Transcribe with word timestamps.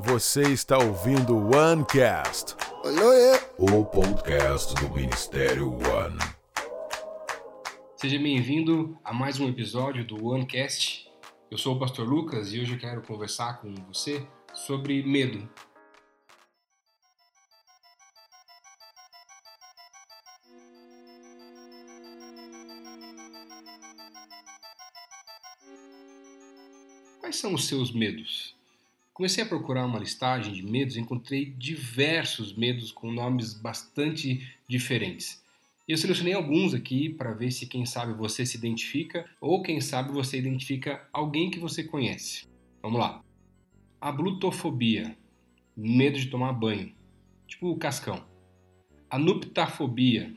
Você 0.00 0.42
está 0.52 0.78
ouvindo 0.78 1.36
o 1.36 1.56
OneCast, 1.56 2.54
o 3.58 3.84
podcast 3.84 4.72
do 4.76 4.94
Ministério 4.94 5.72
One. 5.72 6.18
Seja 7.96 8.16
bem-vindo 8.16 8.96
a 9.02 9.12
mais 9.12 9.40
um 9.40 9.48
episódio 9.48 10.04
do 10.06 10.24
OneCast. 10.24 11.10
Eu 11.50 11.58
sou 11.58 11.74
o 11.74 11.80
Pastor 11.80 12.08
Lucas 12.08 12.52
e 12.52 12.60
hoje 12.60 12.74
eu 12.74 12.78
quero 12.78 13.02
conversar 13.02 13.60
com 13.60 13.74
você 13.88 14.24
sobre 14.54 15.02
medo. 15.02 15.50
Quais 27.18 27.34
são 27.34 27.52
os 27.52 27.66
seus 27.66 27.92
medos? 27.92 28.57
Comecei 29.18 29.42
a 29.42 29.46
procurar 29.48 29.84
uma 29.84 29.98
listagem 29.98 30.52
de 30.52 30.62
medos 30.62 30.94
e 30.94 31.00
encontrei 31.00 31.46
diversos 31.46 32.54
medos 32.54 32.92
com 32.92 33.10
nomes 33.10 33.52
bastante 33.52 34.48
diferentes. 34.68 35.42
Eu 35.88 35.96
selecionei 35.96 36.34
alguns 36.34 36.72
aqui 36.72 37.08
para 37.08 37.32
ver 37.32 37.50
se, 37.50 37.66
quem 37.66 37.84
sabe, 37.84 38.12
você 38.12 38.46
se 38.46 38.56
identifica 38.56 39.28
ou, 39.40 39.60
quem 39.60 39.80
sabe, 39.80 40.12
você 40.12 40.38
identifica 40.38 41.04
alguém 41.12 41.50
que 41.50 41.58
você 41.58 41.82
conhece. 41.82 42.46
Vamos 42.80 43.00
lá. 43.00 43.20
A 44.00 44.12
blutofobia, 44.12 45.18
medo 45.76 46.16
de 46.16 46.26
tomar 46.26 46.52
banho, 46.52 46.94
tipo 47.44 47.70
o 47.70 47.76
cascão. 47.76 48.24
A 49.10 49.18
nuptafobia, 49.18 50.32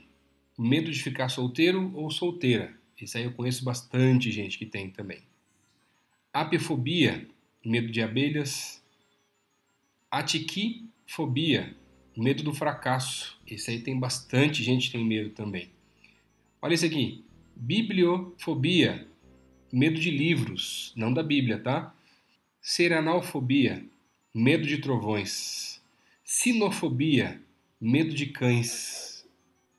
medo 0.57 0.91
de 0.91 1.03
ficar 1.03 1.29
solteiro 1.29 1.91
ou 1.93 2.09
solteira. 2.09 2.75
Isso 2.99 3.15
aí 3.15 3.25
eu 3.25 3.33
conheço 3.33 3.63
bastante 3.63 4.31
gente 4.31 4.57
que 4.57 4.65
tem 4.65 4.89
também. 4.89 5.21
Apifobia, 6.33 7.27
medo 7.65 7.91
de 7.91 8.01
abelhas. 8.01 8.83
Atiquifobia, 10.09 11.75
medo 12.15 12.43
do 12.43 12.53
fracasso. 12.53 13.39
Esse 13.47 13.71
aí 13.71 13.79
tem 13.79 13.99
bastante 13.99 14.63
gente 14.63 14.87
que 14.87 14.97
tem 14.97 15.05
medo 15.05 15.29
também. 15.31 15.69
Olha 16.61 16.73
esse 16.73 16.85
aqui. 16.85 17.23
Bibliofobia, 17.55 19.07
medo 19.71 19.99
de 19.99 20.09
livros, 20.09 20.93
não 20.95 21.13
da 21.13 21.23
Bíblia, 21.23 21.59
tá? 21.59 21.93
Seranalfobia, 22.61 23.85
medo 24.33 24.67
de 24.67 24.77
trovões. 24.79 25.81
Sinofobia, 26.23 27.41
medo 27.79 28.13
de 28.13 28.27
cães. 28.27 29.27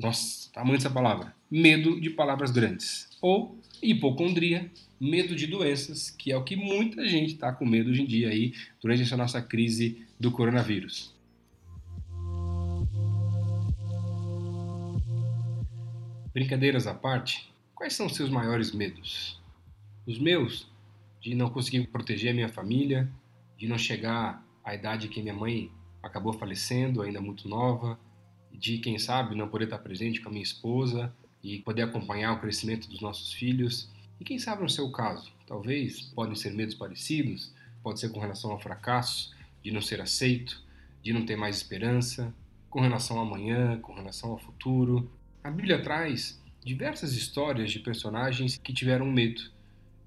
Nossa, 0.00 0.52
tamanho 0.52 0.76
dessa 0.76 0.90
palavra. 0.90 1.34
Medo 1.50 2.00
de 2.00 2.10
palavras 2.10 2.50
grandes. 2.50 3.08
Ou 3.20 3.58
hipocondria, 3.82 4.70
medo 5.00 5.34
de 5.34 5.46
doenças, 5.46 6.10
que 6.10 6.32
é 6.32 6.36
o 6.36 6.44
que 6.44 6.56
muita 6.56 7.08
gente 7.08 7.34
está 7.34 7.52
com 7.52 7.66
medo 7.66 7.90
hoje 7.90 8.02
em 8.02 8.06
dia 8.06 8.28
aí, 8.28 8.54
durante 8.80 9.02
essa 9.02 9.16
nossa 9.16 9.42
crise 9.42 10.06
do 10.18 10.30
coronavírus. 10.30 11.14
Brincadeiras 16.38 16.86
à 16.86 16.94
parte, 16.94 17.52
quais 17.74 17.94
são 17.94 18.06
os 18.06 18.14
seus 18.14 18.30
maiores 18.30 18.70
medos? 18.70 19.42
Os 20.06 20.20
meus, 20.20 20.70
de 21.20 21.34
não 21.34 21.50
conseguir 21.50 21.84
proteger 21.88 22.30
a 22.30 22.32
minha 22.32 22.48
família, 22.48 23.10
de 23.56 23.66
não 23.66 23.76
chegar 23.76 24.46
à 24.62 24.72
idade 24.72 25.08
que 25.08 25.20
minha 25.20 25.34
mãe 25.34 25.68
acabou 26.00 26.32
falecendo, 26.32 27.02
ainda 27.02 27.20
muito 27.20 27.48
nova, 27.48 27.98
de 28.52 28.78
quem 28.78 29.00
sabe 29.00 29.34
não 29.34 29.48
poder 29.48 29.64
estar 29.64 29.78
presente 29.78 30.20
com 30.20 30.28
a 30.28 30.30
minha 30.30 30.44
esposa 30.44 31.12
e 31.42 31.58
poder 31.58 31.82
acompanhar 31.82 32.34
o 32.34 32.40
crescimento 32.40 32.88
dos 32.88 33.00
nossos 33.00 33.32
filhos. 33.32 33.90
E 34.20 34.24
quem 34.24 34.38
sabe 34.38 34.62
no 34.62 34.70
seu 34.70 34.92
caso, 34.92 35.32
talvez 35.44 36.02
podem 36.02 36.36
ser 36.36 36.52
medos 36.52 36.76
parecidos, 36.76 37.52
pode 37.82 37.98
ser 37.98 38.10
com 38.10 38.20
relação 38.20 38.52
ao 38.52 38.60
fracasso, 38.60 39.34
de 39.60 39.72
não 39.72 39.82
ser 39.82 40.00
aceito, 40.00 40.62
de 41.02 41.12
não 41.12 41.26
ter 41.26 41.34
mais 41.34 41.56
esperança, 41.56 42.32
com 42.70 42.80
relação 42.80 43.18
ao 43.18 43.26
amanhã, 43.26 43.80
com 43.80 43.92
relação 43.92 44.30
ao 44.30 44.38
futuro, 44.38 45.10
a 45.42 45.50
Bíblia 45.50 45.80
traz 45.80 46.42
diversas 46.64 47.12
histórias 47.12 47.70
de 47.70 47.78
personagens 47.78 48.58
que 48.58 48.72
tiveram 48.72 49.06
medo 49.10 49.40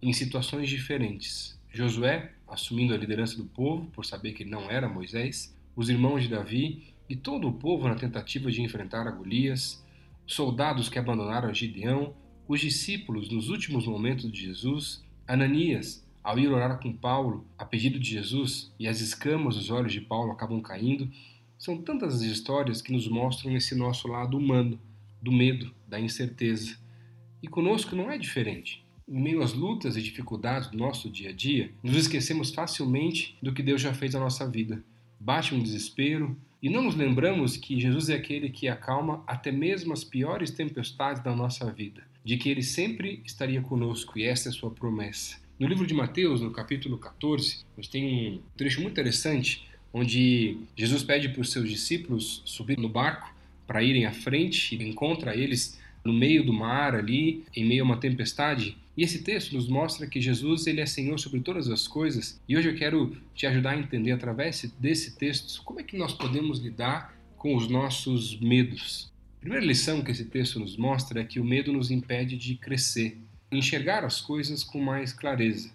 em 0.02 0.12
situações 0.12 0.70
diferentes. 0.70 1.60
Josué, 1.72 2.34
assumindo 2.48 2.94
a 2.94 2.98
liderança 2.98 3.38
do 3.38 3.46
povo 3.46 3.90
por 3.92 4.06
saber 4.06 4.34
que 4.34 4.44
ele 4.44 4.50
não 4.50 4.70
era 4.70 4.90
Moisés, 4.90 5.56
os 5.76 5.90
irmãos 5.90 6.24
de 6.24 6.30
Davi 6.30 6.94
e 7.08 7.16
todo 7.16 7.48
o 7.48 7.54
povo 7.54 7.88
na 7.88 7.96
tentativa 7.96 8.52
de 8.52 8.62
enfrentar 8.62 9.08
a 9.08 9.12
Golias, 9.12 9.84
soldados 10.28 10.90
que 10.90 11.00
abandonaram 11.00 11.50
a 11.50 11.54
Gideão, 11.54 12.14
os 12.48 12.60
discípulos 12.60 13.30
nos 13.30 13.50
últimos 13.50 13.88
momentos 13.88 14.30
de 14.30 14.42
Jesus, 14.42 15.04
Ananias, 15.26 16.06
ao 16.22 16.38
ir 16.38 16.50
orar 16.50 16.80
com 16.80 16.94
Paulo 16.94 17.48
a 17.58 17.66
pedido 17.66 17.98
de 17.98 18.10
Jesus 18.10 18.72
e 18.78 18.88
as 18.88 19.00
escamas 19.00 19.56
dos 19.56 19.70
olhos 19.70 19.94
de 19.94 20.02
Paulo 20.02 20.32
acabam 20.32 20.62
caindo, 20.62 21.10
são 21.58 21.78
tantas 21.78 22.16
as 22.16 22.22
histórias 22.22 22.82
que 22.82 22.92
nos 22.92 23.08
mostram 23.08 23.56
esse 23.56 23.74
nosso 23.76 24.08
lado 24.08 24.38
humano 24.38 24.78
do 25.22 25.32
medo, 25.32 25.74
da 25.88 26.00
incerteza. 26.00 26.78
E 27.42 27.48
conosco 27.48 27.96
não 27.96 28.12
é 28.12 28.18
diferente. 28.18 28.84
Em 29.08 29.22
meio 29.22 29.42
às 29.42 29.54
lutas 29.54 29.98
e 29.98 30.02
dificuldades 30.02 30.70
do 30.70 30.78
nosso 30.78 31.10
dia 31.10 31.30
a 31.30 31.34
dia, 31.34 31.72
nos 31.84 31.96
esquecemos 31.96 32.52
facilmente 32.52 33.38
do 33.42 33.54
que 33.54 33.64
Deus 33.64 33.82
já 33.82 33.94
fez 33.94 34.14
na 34.14 34.20
nossa 34.20 34.50
vida. 34.50 34.84
Bate 35.20 35.54
um 35.54 35.62
desespero 35.62 36.38
e 36.62 36.70
não 36.70 36.84
nos 36.84 36.96
lembramos 36.96 37.58
que 37.58 37.80
Jesus 37.80 38.10
é 38.10 38.16
aquele 38.16 38.50
que 38.50 38.68
acalma 38.68 39.24
até 39.28 39.52
mesmo 39.52 39.94
as 39.94 40.04
piores 40.04 40.52
tempestades 40.52 41.24
da 41.24 41.36
nossa 41.36 41.72
vida, 41.72 42.04
de 42.24 42.38
que 42.38 42.50
Ele 42.50 42.62
sempre 42.62 43.22
estaria 43.26 43.62
conosco 43.62 44.18
e 44.18 44.24
essa 44.24 44.50
é 44.50 44.52
a 44.52 44.54
sua 44.54 44.72
promessa. 44.72 45.38
No 45.60 45.68
livro 45.68 45.86
de 45.86 45.94
Mateus, 45.94 46.42
no 46.42 46.52
capítulo 46.52 46.98
14, 46.98 47.66
nós 47.78 47.88
tem 47.88 48.36
um 48.36 48.42
trecho 48.58 48.82
muito 48.82 48.94
interessante 48.94 49.68
onde 49.94 50.58
Jesus 50.76 51.04
pede 51.04 51.30
para 51.30 51.42
os 51.42 51.52
seus 51.52 51.70
discípulos 51.70 52.42
subir 52.46 52.78
no 52.78 52.90
barco 52.90 53.32
para 53.72 53.82
irem 53.82 54.06
à 54.06 54.12
frente 54.12 54.76
e 54.76 54.84
encontra 54.84 55.34
eles 55.34 55.80
no 56.04 56.12
meio 56.12 56.44
do 56.44 56.52
mar 56.52 56.94
ali, 56.94 57.46
em 57.56 57.64
meio 57.64 57.84
a 57.84 57.86
uma 57.86 57.98
tempestade. 57.98 58.76
E 58.98 59.02
esse 59.02 59.24
texto 59.24 59.54
nos 59.56 59.70
mostra 59.70 60.06
que 60.06 60.20
Jesus 60.20 60.68
ele 60.68 60.82
é 60.82 60.86
Senhor 60.86 61.18
sobre 61.18 61.40
todas 61.40 61.70
as 61.70 61.88
coisas. 61.88 62.38
E 62.50 62.58
hoje 62.58 62.68
eu 62.68 62.76
quero 62.76 63.16
te 63.34 63.48
ajudar 63.48 63.72
a 63.72 63.80
entender 63.80 64.12
através 64.12 64.70
desse 64.78 65.16
texto 65.16 65.64
como 65.64 65.80
é 65.80 65.84
que 65.84 65.96
nós 65.96 66.12
podemos 66.12 66.60
lidar 66.60 67.18
com 67.38 67.56
os 67.56 67.70
nossos 67.70 68.38
medos. 68.42 69.10
A 69.38 69.40
primeira 69.40 69.66
lição 69.66 70.02
que 70.02 70.12
esse 70.12 70.26
texto 70.26 70.60
nos 70.60 70.76
mostra 70.76 71.22
é 71.22 71.24
que 71.24 71.40
o 71.40 71.46
medo 71.46 71.72
nos 71.72 71.92
impede 71.92 72.36
de 72.36 72.56
crescer, 72.56 73.18
enxergar 73.50 74.04
as 74.04 74.20
coisas 74.20 74.66
com 74.66 74.82
mais 74.82 75.14
clareza. 75.14 75.72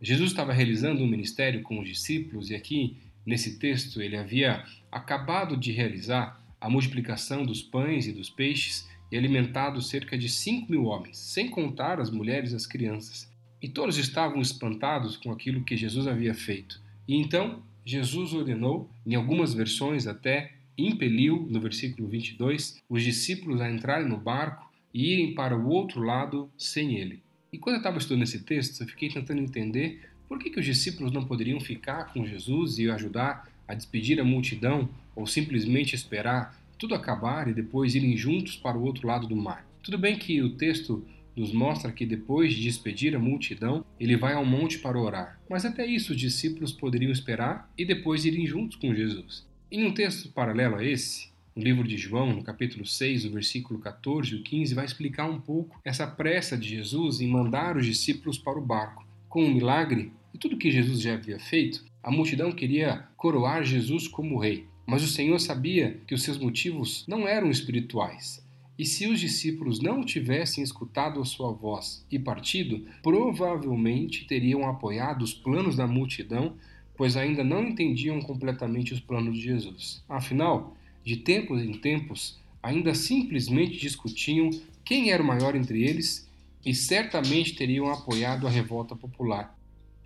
Jesus 0.00 0.30
estava 0.30 0.54
realizando 0.54 1.04
um 1.04 1.06
ministério 1.06 1.62
com 1.62 1.78
os 1.78 1.86
discípulos 1.86 2.48
e 2.48 2.54
aqui 2.54 2.96
nesse 3.26 3.58
texto 3.58 4.00
ele 4.00 4.16
havia 4.16 4.64
acabado 4.90 5.58
de 5.58 5.72
realizar 5.72 6.42
a 6.64 6.70
multiplicação 6.70 7.44
dos 7.44 7.60
pães 7.60 8.06
e 8.06 8.12
dos 8.12 8.30
peixes, 8.30 8.88
e 9.12 9.18
alimentado 9.18 9.82
cerca 9.82 10.16
de 10.16 10.30
cinco 10.30 10.72
mil 10.72 10.86
homens, 10.86 11.18
sem 11.18 11.50
contar 11.50 12.00
as 12.00 12.10
mulheres 12.10 12.52
e 12.52 12.56
as 12.56 12.66
crianças. 12.66 13.30
E 13.60 13.68
todos 13.68 13.98
estavam 13.98 14.40
espantados 14.40 15.18
com 15.18 15.30
aquilo 15.30 15.62
que 15.62 15.76
Jesus 15.76 16.06
havia 16.06 16.32
feito. 16.32 16.80
E 17.06 17.16
então 17.16 17.62
Jesus 17.84 18.32
ordenou, 18.32 18.88
em 19.06 19.14
algumas 19.14 19.52
versões 19.52 20.06
até 20.06 20.52
impeliu, 20.76 21.46
no 21.50 21.60
versículo 21.60 22.08
22, 22.08 22.82
os 22.88 23.02
discípulos 23.02 23.60
a 23.60 23.70
entrarem 23.70 24.08
no 24.08 24.16
barco 24.16 24.72
e 24.92 25.12
irem 25.12 25.34
para 25.34 25.54
o 25.54 25.68
outro 25.68 26.00
lado 26.00 26.50
sem 26.56 26.96
ele. 26.96 27.22
E 27.52 27.58
quando 27.58 27.74
eu 27.74 27.80
estava 27.80 27.98
estudando 27.98 28.22
esse 28.22 28.42
texto, 28.42 28.80
eu 28.80 28.88
fiquei 28.88 29.10
tentando 29.10 29.42
entender 29.42 30.00
por 30.26 30.38
que, 30.38 30.48
que 30.48 30.60
os 30.60 30.64
discípulos 30.64 31.12
não 31.12 31.26
poderiam 31.26 31.60
ficar 31.60 32.10
com 32.10 32.24
Jesus 32.24 32.78
e 32.78 32.88
ajudar 32.88 33.52
a 33.66 33.74
despedir 33.74 34.20
a 34.20 34.24
multidão 34.24 34.88
ou 35.14 35.26
simplesmente 35.26 35.94
esperar 35.94 36.58
tudo 36.78 36.94
acabar 36.94 37.48
e 37.48 37.54
depois 37.54 37.94
irem 37.94 38.16
juntos 38.16 38.56
para 38.56 38.76
o 38.76 38.84
outro 38.84 39.06
lado 39.06 39.26
do 39.26 39.36
mar. 39.36 39.66
Tudo 39.82 39.98
bem 39.98 40.18
que 40.18 40.42
o 40.42 40.50
texto 40.50 41.04
nos 41.36 41.52
mostra 41.52 41.92
que 41.92 42.06
depois 42.06 42.54
de 42.54 42.62
despedir 42.62 43.14
a 43.14 43.18
multidão, 43.18 43.84
ele 43.98 44.16
vai 44.16 44.34
ao 44.34 44.44
monte 44.44 44.78
para 44.78 44.98
orar. 44.98 45.40
Mas 45.48 45.64
até 45.64 45.84
isso 45.84 46.12
os 46.12 46.18
discípulos 46.18 46.72
poderiam 46.72 47.10
esperar 47.10 47.70
e 47.76 47.84
depois 47.84 48.24
irem 48.24 48.46
juntos 48.46 48.76
com 48.76 48.94
Jesus. 48.94 49.46
Em 49.70 49.84
um 49.84 49.92
texto 49.92 50.28
paralelo 50.28 50.76
a 50.76 50.84
esse, 50.84 51.28
no 51.56 51.62
livro 51.62 51.86
de 51.86 51.96
João, 51.96 52.34
no 52.34 52.42
capítulo 52.42 52.86
6, 52.86 53.24
o 53.24 53.30
versículo 53.30 53.80
14 53.80 54.34
e 54.34 54.42
15, 54.42 54.74
vai 54.74 54.84
explicar 54.84 55.26
um 55.26 55.40
pouco 55.40 55.80
essa 55.84 56.06
pressa 56.06 56.56
de 56.56 56.68
Jesus 56.68 57.20
em 57.20 57.28
mandar 57.28 57.76
os 57.76 57.86
discípulos 57.86 58.38
para 58.38 58.58
o 58.58 58.64
barco. 58.64 59.06
Com 59.28 59.44
o 59.44 59.46
um 59.46 59.54
milagre 59.54 60.12
e 60.32 60.38
tudo 60.38 60.56
que 60.56 60.70
Jesus 60.70 61.00
já 61.00 61.14
havia 61.14 61.38
feito, 61.38 61.84
a 62.04 62.10
multidão 62.10 62.52
queria 62.52 63.08
coroar 63.16 63.64
Jesus 63.64 64.06
como 64.06 64.38
rei. 64.38 64.66
Mas 64.86 65.02
o 65.02 65.08
Senhor 65.08 65.40
sabia 65.40 65.98
que 66.06 66.14
os 66.14 66.22
seus 66.22 66.36
motivos 66.36 67.02
não 67.08 67.26
eram 67.26 67.50
espirituais. 67.50 68.44
E 68.78 68.84
se 68.84 69.06
os 69.06 69.18
discípulos 69.18 69.80
não 69.80 70.04
tivessem 70.04 70.62
escutado 70.62 71.18
a 71.18 71.24
sua 71.24 71.50
voz 71.50 72.04
e 72.10 72.18
partido, 72.18 72.84
provavelmente 73.02 74.26
teriam 74.26 74.68
apoiado 74.68 75.22
os 75.22 75.32
planos 75.32 75.76
da 75.76 75.86
multidão, 75.86 76.56
pois 76.94 77.16
ainda 77.16 77.42
não 77.42 77.68
entendiam 77.68 78.20
completamente 78.20 78.92
os 78.92 79.00
planos 79.00 79.36
de 79.36 79.42
Jesus. 79.42 80.04
Afinal, 80.06 80.76
de 81.02 81.16
tempos 81.16 81.62
em 81.62 81.72
tempos, 81.72 82.38
ainda 82.62 82.94
simplesmente 82.94 83.78
discutiam 83.78 84.50
quem 84.84 85.10
era 85.10 85.22
o 85.22 85.26
maior 85.26 85.56
entre 85.56 85.82
eles 85.82 86.28
e 86.66 86.74
certamente 86.74 87.54
teriam 87.54 87.90
apoiado 87.90 88.46
a 88.46 88.50
revolta 88.50 88.94
popular. 88.94 89.56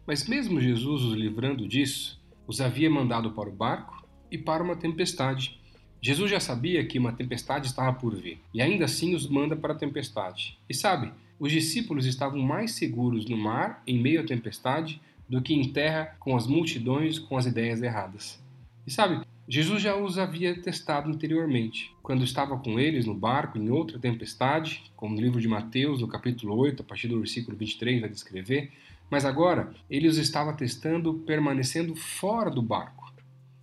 Mas 0.08 0.26
mesmo 0.26 0.58
Jesus 0.58 1.02
os 1.02 1.12
livrando 1.12 1.68
disso, 1.68 2.18
os 2.46 2.62
havia 2.62 2.88
mandado 2.88 3.32
para 3.32 3.50
o 3.50 3.52
barco 3.52 4.08
e 4.30 4.38
para 4.38 4.62
uma 4.62 4.74
tempestade. 4.74 5.60
Jesus 6.00 6.30
já 6.30 6.40
sabia 6.40 6.82
que 6.86 6.98
uma 6.98 7.12
tempestade 7.12 7.66
estava 7.66 7.92
por 7.92 8.16
vir, 8.16 8.40
e 8.54 8.62
ainda 8.62 8.86
assim 8.86 9.14
os 9.14 9.28
manda 9.28 9.54
para 9.54 9.74
a 9.74 9.76
tempestade. 9.76 10.58
E 10.66 10.72
sabe, 10.72 11.12
os 11.38 11.52
discípulos 11.52 12.06
estavam 12.06 12.38
mais 12.38 12.70
seguros 12.70 13.26
no 13.26 13.36
mar, 13.36 13.82
em 13.86 14.00
meio 14.00 14.22
à 14.22 14.24
tempestade, 14.24 14.98
do 15.28 15.42
que 15.42 15.52
em 15.52 15.72
terra 15.74 16.16
com 16.18 16.34
as 16.34 16.46
multidões 16.46 17.18
com 17.18 17.36
as 17.36 17.44
ideias 17.44 17.82
erradas. 17.82 18.42
E 18.86 18.90
sabe, 18.90 19.20
Jesus 19.46 19.82
já 19.82 19.94
os 19.94 20.18
havia 20.18 20.58
testado 20.58 21.10
anteriormente, 21.10 21.94
quando 22.02 22.24
estava 22.24 22.56
com 22.56 22.80
eles 22.80 23.04
no 23.04 23.14
barco 23.14 23.58
em 23.58 23.68
outra 23.68 23.98
tempestade, 23.98 24.90
como 24.96 25.14
no 25.14 25.20
livro 25.20 25.38
de 25.38 25.48
Mateus, 25.48 26.00
no 26.00 26.08
capítulo 26.08 26.56
8, 26.56 26.80
a 26.80 26.84
partir 26.86 27.08
do 27.08 27.18
versículo 27.18 27.58
23, 27.58 28.00
vai 28.00 28.08
descrever, 28.08 28.72
mas 29.10 29.24
agora 29.24 29.72
ele 29.88 30.08
os 30.08 30.18
estava 30.18 30.52
testando 30.52 31.14
permanecendo 31.14 31.94
fora 31.94 32.50
do 32.50 32.62
barco 32.62 32.98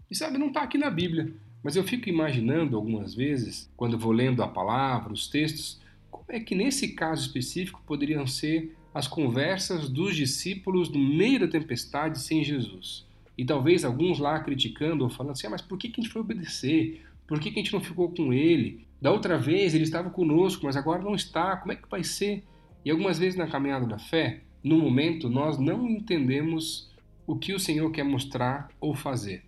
e 0.10 0.16
sabe, 0.16 0.38
não 0.38 0.48
está 0.48 0.62
aqui 0.62 0.78
na 0.78 0.90
Bíblia, 0.90 1.34
mas 1.64 1.76
eu 1.76 1.84
fico 1.84 2.08
imaginando 2.08 2.76
algumas 2.76 3.16
vezes, 3.16 3.70
quando 3.76 3.98
vou 3.98 4.12
lendo 4.12 4.44
a 4.44 4.48
palavra, 4.48 5.12
os 5.12 5.28
textos, 5.28 5.82
como 6.12 6.26
é 6.30 6.40
que 6.40 6.54
nesse 6.54 6.90
caso 6.90 7.26
específico 7.26 7.82
poderiam 7.86 8.28
ser 8.28 8.76
as 8.94 9.08
conversas 9.08 9.90
dos 9.90 10.16
discípulos 10.16 10.90
no 10.90 11.00
meio 11.00 11.40
da 11.40 11.48
tempestade 11.48 12.22
sem 12.22 12.44
Jesus. 12.44 13.06
E 13.38 13.44
talvez 13.44 13.84
alguns 13.84 14.20
lá 14.20 14.40
criticando 14.40 15.04
ou 15.04 15.10
falando 15.10 15.34
assim: 15.34 15.48
ah, 15.48 15.50
mas 15.50 15.62
por 15.62 15.78
que, 15.78 15.90
que 15.90 16.00
a 16.00 16.04
gente 16.04 16.14
foi 16.14 16.22
obedecer? 16.22 17.04
Por 17.28 17.40
que, 17.40 17.52
que 17.52 17.60
a 17.60 17.64
gente 17.64 17.74
não 17.74 17.82
ficou 17.82 18.10
com 18.10 18.32
ele? 18.32 18.86
Da 19.02 19.12
outra 19.12 19.38
vez 19.38 19.74
ele 19.74 19.84
estava 19.84 20.10
conosco, 20.10 20.66
mas 20.66 20.78
agora 20.78 21.04
não 21.04 21.16
está. 21.16 21.58
Como 21.58 21.74
é 21.74 21.76
que 21.76 21.90
vai 21.90 22.04
ser? 22.04 22.44
E 22.86 22.92
algumas 22.92 23.20
vezes 23.20 23.38
na 23.38 23.48
caminhada 23.48 23.86
da 23.86 23.98
fé, 23.98 24.42
no 24.66 24.80
momento, 24.80 25.30
nós 25.30 25.60
não 25.60 25.88
entendemos 25.88 26.92
o 27.28 27.38
que 27.38 27.54
o 27.54 27.60
Senhor 27.60 27.92
quer 27.92 28.04
mostrar 28.04 28.70
ou 28.82 28.96
fazer. 28.96 29.46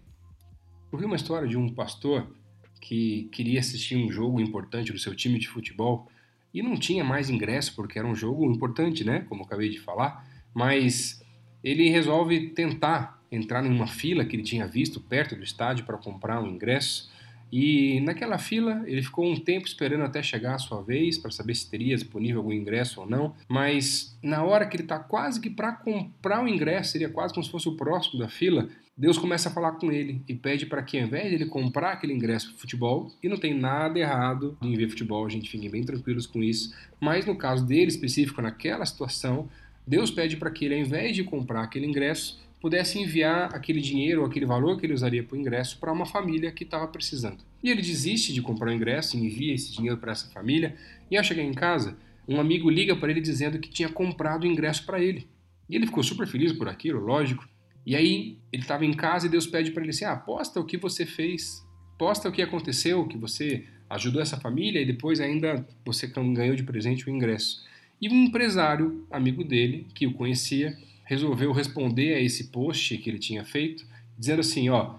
Eu 0.93 0.99
vi 0.99 1.05
uma 1.05 1.15
história 1.15 1.47
de 1.47 1.57
um 1.57 1.73
pastor 1.73 2.31
que 2.79 3.27
queria 3.31 3.59
assistir 3.59 3.95
um 3.95 4.11
jogo 4.11 4.39
importante 4.39 4.93
do 4.93 4.99
seu 4.99 5.15
time 5.15 5.39
de 5.39 5.47
futebol 5.47 6.07
e 6.53 6.61
não 6.61 6.77
tinha 6.77 7.03
mais 7.03 7.31
ingresso 7.31 7.75
porque 7.75 7.97
era 7.97 8.07
um 8.07 8.13
jogo 8.13 8.45
importante, 8.45 9.03
né? 9.03 9.25
Como 9.27 9.41
eu 9.41 9.45
acabei 9.47 9.69
de 9.69 9.79
falar, 9.79 10.23
mas 10.53 11.25
ele 11.63 11.89
resolve 11.89 12.51
tentar 12.51 13.19
entrar 13.31 13.65
em 13.65 13.71
uma 13.71 13.87
fila 13.87 14.23
que 14.23 14.35
ele 14.35 14.43
tinha 14.43 14.67
visto 14.67 15.01
perto 15.01 15.35
do 15.35 15.43
estádio 15.43 15.83
para 15.83 15.97
comprar 15.97 16.39
um 16.43 16.47
ingresso. 16.47 17.11
E 17.51 18.01
naquela 18.01 18.37
fila 18.37 18.83
ele 18.85 19.01
ficou 19.01 19.25
um 19.25 19.35
tempo 19.35 19.67
esperando 19.67 20.03
até 20.03 20.21
chegar 20.21 20.55
a 20.55 20.59
sua 20.59 20.81
vez 20.81 21.17
para 21.17 21.31
saber 21.31 21.55
se 21.55 21.69
teria 21.69 21.95
disponível 21.95 22.39
algum 22.39 22.51
ingresso 22.51 23.01
ou 23.01 23.09
não. 23.09 23.35
Mas 23.47 24.17
na 24.21 24.43
hora 24.43 24.65
que 24.65 24.75
ele 24.75 24.83
está 24.83 24.99
quase 24.99 25.39
que 25.39 25.49
para 25.49 25.71
comprar 25.71 26.43
o 26.43 26.47
ingresso, 26.47 26.91
seria 26.91 27.09
quase 27.09 27.33
como 27.33 27.43
se 27.43 27.51
fosse 27.51 27.69
o 27.69 27.75
próximo 27.75 28.19
da 28.19 28.27
fila, 28.27 28.69
Deus 28.97 29.17
começa 29.19 29.47
a 29.47 29.51
falar 29.51 29.73
com 29.73 29.91
ele 29.91 30.23
e 30.27 30.33
pede 30.33 30.65
para 30.65 30.81
que, 30.81 30.97
ao 30.97 31.05
invés 31.05 31.29
de 31.29 31.35
ele 31.35 31.45
comprar 31.45 31.91
aquele 31.91 32.13
ingresso 32.13 32.49
para 32.49 32.57
futebol, 32.57 33.11
e 33.21 33.29
não 33.29 33.37
tem 33.37 33.53
nada 33.53 33.99
errado 33.99 34.57
em 34.59 34.75
ver 34.75 34.89
futebol, 34.89 35.23
a 35.23 35.29
gente 35.29 35.51
fique 35.51 35.69
bem 35.69 35.83
tranquilos 35.83 36.25
com 36.25 36.41
isso, 36.41 36.73
mas 36.99 37.23
no 37.23 37.37
caso 37.37 37.63
dele 37.63 37.89
específico, 37.89 38.41
naquela 38.41 38.83
situação, 38.87 39.47
Deus 39.85 40.09
pede 40.09 40.35
para 40.35 40.49
que 40.49 40.65
ele, 40.65 40.73
ao 40.73 40.81
invés 40.81 41.15
de 41.15 41.23
comprar 41.23 41.61
aquele 41.61 41.85
ingresso, 41.85 42.39
pudesse 42.59 42.99
enviar 42.99 43.53
aquele 43.53 43.79
dinheiro 43.79 44.21
ou 44.21 44.27
aquele 44.27 44.45
valor 44.45 44.79
que 44.79 44.85
ele 44.85 44.93
usaria 44.93 45.23
para 45.23 45.35
o 45.35 45.39
ingresso 45.39 45.77
para 45.79 45.91
uma 45.91 46.05
família 46.05 46.51
que 46.51 46.63
estava 46.63 46.87
precisando. 46.87 47.43
E 47.63 47.69
ele 47.69 47.81
desiste 47.81 48.33
de 48.33 48.41
comprar 48.41 48.69
o 48.69 48.73
ingresso 48.73 49.17
envia 49.17 49.53
esse 49.53 49.71
dinheiro 49.71 49.97
para 49.97 50.11
essa 50.11 50.27
família, 50.29 50.75
e 51.09 51.17
ao 51.17 51.23
chegar 51.23 51.43
em 51.43 51.53
casa, 51.53 51.97
um 52.27 52.39
amigo 52.39 52.69
liga 52.69 52.95
para 52.95 53.11
ele 53.11 53.21
dizendo 53.21 53.59
que 53.59 53.69
tinha 53.69 53.89
comprado 53.89 54.43
o 54.43 54.47
ingresso 54.47 54.85
para 54.85 55.01
ele. 55.01 55.27
E 55.69 55.75
ele 55.75 55.85
ficou 55.85 56.03
super 56.03 56.27
feliz 56.27 56.51
por 56.51 56.67
aquilo, 56.67 56.99
lógico, 56.99 57.47
e 57.85 57.95
aí 57.95 58.37
ele 58.51 58.63
estava 58.63 58.85
em 58.85 58.93
casa 58.93 59.27
e 59.27 59.29
Deus 59.29 59.47
pede 59.47 59.71
para 59.71 59.81
ele 59.81 59.91
assim: 59.91 60.05
ah, 60.05 60.15
posta 60.15 60.59
o 60.59 60.65
que 60.65 60.75
você 60.77 61.05
fez, 61.05 61.65
posta 61.97 62.27
o 62.27 62.31
que 62.31 62.41
aconteceu, 62.41 63.07
que 63.07 63.17
você 63.17 63.63
ajudou 63.89 64.21
essa 64.21 64.37
família 64.37 64.81
e 64.81 64.85
depois 64.85 65.21
ainda 65.21 65.65
você 65.85 66.07
ganhou 66.07 66.55
de 66.55 66.63
presente 66.63 67.07
o 67.07 67.09
ingresso. 67.09 67.65
E 68.01 68.09
um 68.09 68.25
empresário, 68.25 69.07
amigo 69.09 69.43
dele, 69.43 69.87
que 69.95 70.05
o 70.05 70.13
conhecia, 70.13 70.77
resolveu 71.07 71.53
responder 71.53 72.15
a 72.15 72.19
esse 72.19 72.49
post 72.49 72.97
que 72.97 73.09
ele 73.09 73.17
tinha 73.17 73.43
feito, 73.43 73.85
dizendo 74.17 74.41
assim: 74.41 74.69
ó, 74.69 74.95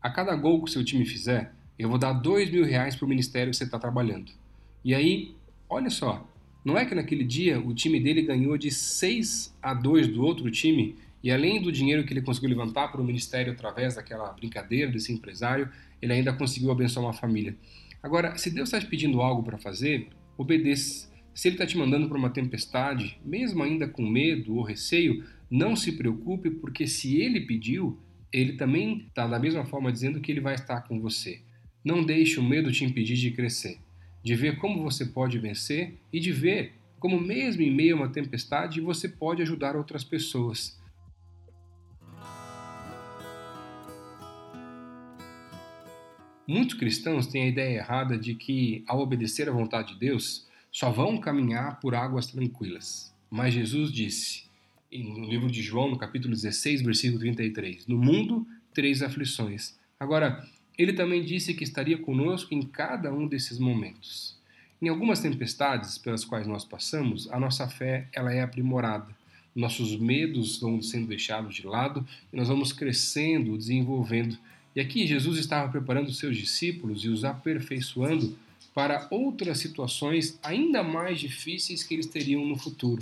a 0.00 0.10
cada 0.10 0.34
gol 0.34 0.62
que 0.62 0.70
o 0.70 0.72
seu 0.72 0.82
time 0.82 1.04
fizer, 1.04 1.52
eu 1.78 1.88
vou 1.88 1.98
dar 1.98 2.14
dois 2.14 2.50
mil 2.50 2.64
reais 2.64 2.96
para 2.96 3.04
o 3.04 3.08
ministério 3.08 3.50
que 3.50 3.56
você 3.56 3.64
está 3.64 3.78
trabalhando. 3.78 4.32
E 4.82 4.94
aí, 4.94 5.34
olha 5.68 5.90
só, 5.90 6.26
não 6.64 6.78
é 6.78 6.86
que 6.86 6.94
naquele 6.94 7.24
dia 7.24 7.60
o 7.60 7.74
time 7.74 8.00
dele 8.00 8.22
ganhou 8.22 8.56
de 8.56 8.70
6 8.70 9.54
a 9.62 9.74
2 9.74 10.08
do 10.08 10.24
outro 10.24 10.50
time 10.50 10.96
e 11.22 11.30
além 11.30 11.60
do 11.60 11.70
dinheiro 11.70 12.04
que 12.04 12.12
ele 12.12 12.22
conseguiu 12.22 12.50
levantar 12.50 12.88
para 12.88 13.00
o 13.00 13.04
ministério 13.04 13.52
através 13.52 13.96
daquela 13.96 14.32
brincadeira 14.32 14.90
desse 14.90 15.12
empresário, 15.12 15.68
ele 16.00 16.12
ainda 16.12 16.32
conseguiu 16.32 16.70
abençoar 16.70 17.06
uma 17.06 17.12
família. 17.12 17.56
Agora, 18.02 18.36
se 18.36 18.50
Deus 18.50 18.68
está 18.68 18.80
te 18.80 18.86
pedindo 18.86 19.20
algo 19.20 19.42
para 19.42 19.56
fazer, 19.56 20.08
obedeça. 20.36 21.12
Se 21.34 21.48
Ele 21.48 21.56
está 21.56 21.66
te 21.66 21.76
mandando 21.76 22.08
para 22.08 22.16
uma 22.16 22.30
tempestade, 22.30 23.18
mesmo 23.24 23.62
ainda 23.62 23.88
com 23.88 24.06
medo 24.06 24.54
ou 24.54 24.62
receio, 24.62 25.24
não 25.50 25.76
se 25.76 25.92
preocupe, 25.92 26.50
porque 26.50 26.86
se 26.86 27.20
Ele 27.20 27.40
pediu, 27.40 27.98
Ele 28.32 28.54
também 28.54 29.06
está 29.06 29.26
da 29.26 29.38
mesma 29.38 29.64
forma 29.64 29.92
dizendo 29.92 30.20
que 30.20 30.32
Ele 30.32 30.40
vai 30.40 30.54
estar 30.54 30.82
com 30.82 31.00
você. 31.00 31.40
Não 31.84 32.04
deixe 32.04 32.40
o 32.40 32.42
medo 32.42 32.72
te 32.72 32.84
impedir 32.84 33.16
de 33.16 33.30
crescer, 33.30 33.78
de 34.22 34.34
ver 34.34 34.58
como 34.58 34.82
você 34.82 35.04
pode 35.04 35.38
vencer 35.38 35.98
e 36.12 36.18
de 36.18 36.32
ver 36.32 36.74
como, 36.98 37.20
mesmo 37.20 37.60
em 37.60 37.70
meio 37.70 37.96
a 37.96 37.98
uma 38.00 38.08
tempestade, 38.08 38.80
você 38.80 39.06
pode 39.06 39.42
ajudar 39.42 39.76
outras 39.76 40.02
pessoas. 40.02 40.80
Muitos 46.48 46.74
cristãos 46.78 47.26
têm 47.26 47.42
a 47.42 47.48
ideia 47.48 47.76
errada 47.76 48.16
de 48.16 48.34
que, 48.34 48.82
ao 48.86 49.00
obedecer 49.00 49.50
à 49.50 49.52
vontade 49.52 49.92
de 49.92 50.00
Deus, 50.00 50.48
só 50.72 50.90
vão 50.90 51.18
caminhar 51.18 51.78
por 51.78 51.94
águas 51.94 52.28
tranquilas. 52.28 53.14
Mas 53.30 53.52
Jesus 53.52 53.92
disse, 53.92 54.44
no 55.02 55.24
livro 55.24 55.50
de 55.50 55.62
João, 55.62 55.90
no 55.90 55.98
capítulo 55.98 56.34
16, 56.34 56.82
versículo 56.82 57.20
33, 57.20 57.86
No 57.86 57.98
mundo 57.98 58.46
três 58.72 59.02
aflições. 59.02 59.74
Agora, 59.98 60.46
ele 60.76 60.92
também 60.92 61.24
disse 61.24 61.54
que 61.54 61.64
estaria 61.64 61.98
conosco 61.98 62.54
em 62.54 62.62
cada 62.62 63.12
um 63.12 63.26
desses 63.26 63.58
momentos. 63.58 64.36
Em 64.80 64.88
algumas 64.88 65.20
tempestades 65.20 65.98
pelas 65.98 66.24
quais 66.24 66.46
nós 66.46 66.64
passamos, 66.64 67.30
a 67.30 67.38
nossa 67.38 67.68
fé 67.68 68.08
ela 68.12 68.32
é 68.32 68.42
aprimorada. 68.42 69.14
Nossos 69.54 69.96
medos 69.96 70.58
vão 70.60 70.82
sendo 70.82 71.06
deixados 71.06 71.54
de 71.54 71.66
lado 71.66 72.06
e 72.32 72.36
nós 72.36 72.48
vamos 72.48 72.72
crescendo, 72.72 73.56
desenvolvendo 73.56 74.36
e 74.74 74.80
aqui 74.80 75.06
Jesus 75.06 75.38
estava 75.38 75.70
preparando 75.70 76.08
os 76.08 76.18
seus 76.18 76.36
discípulos 76.36 77.04
e 77.04 77.08
os 77.08 77.24
aperfeiçoando 77.24 78.36
para 78.74 79.06
outras 79.08 79.58
situações 79.58 80.38
ainda 80.42 80.82
mais 80.82 81.20
difíceis 81.20 81.84
que 81.84 81.94
eles 81.94 82.06
teriam 82.06 82.44
no 82.44 82.56
futuro. 82.56 83.00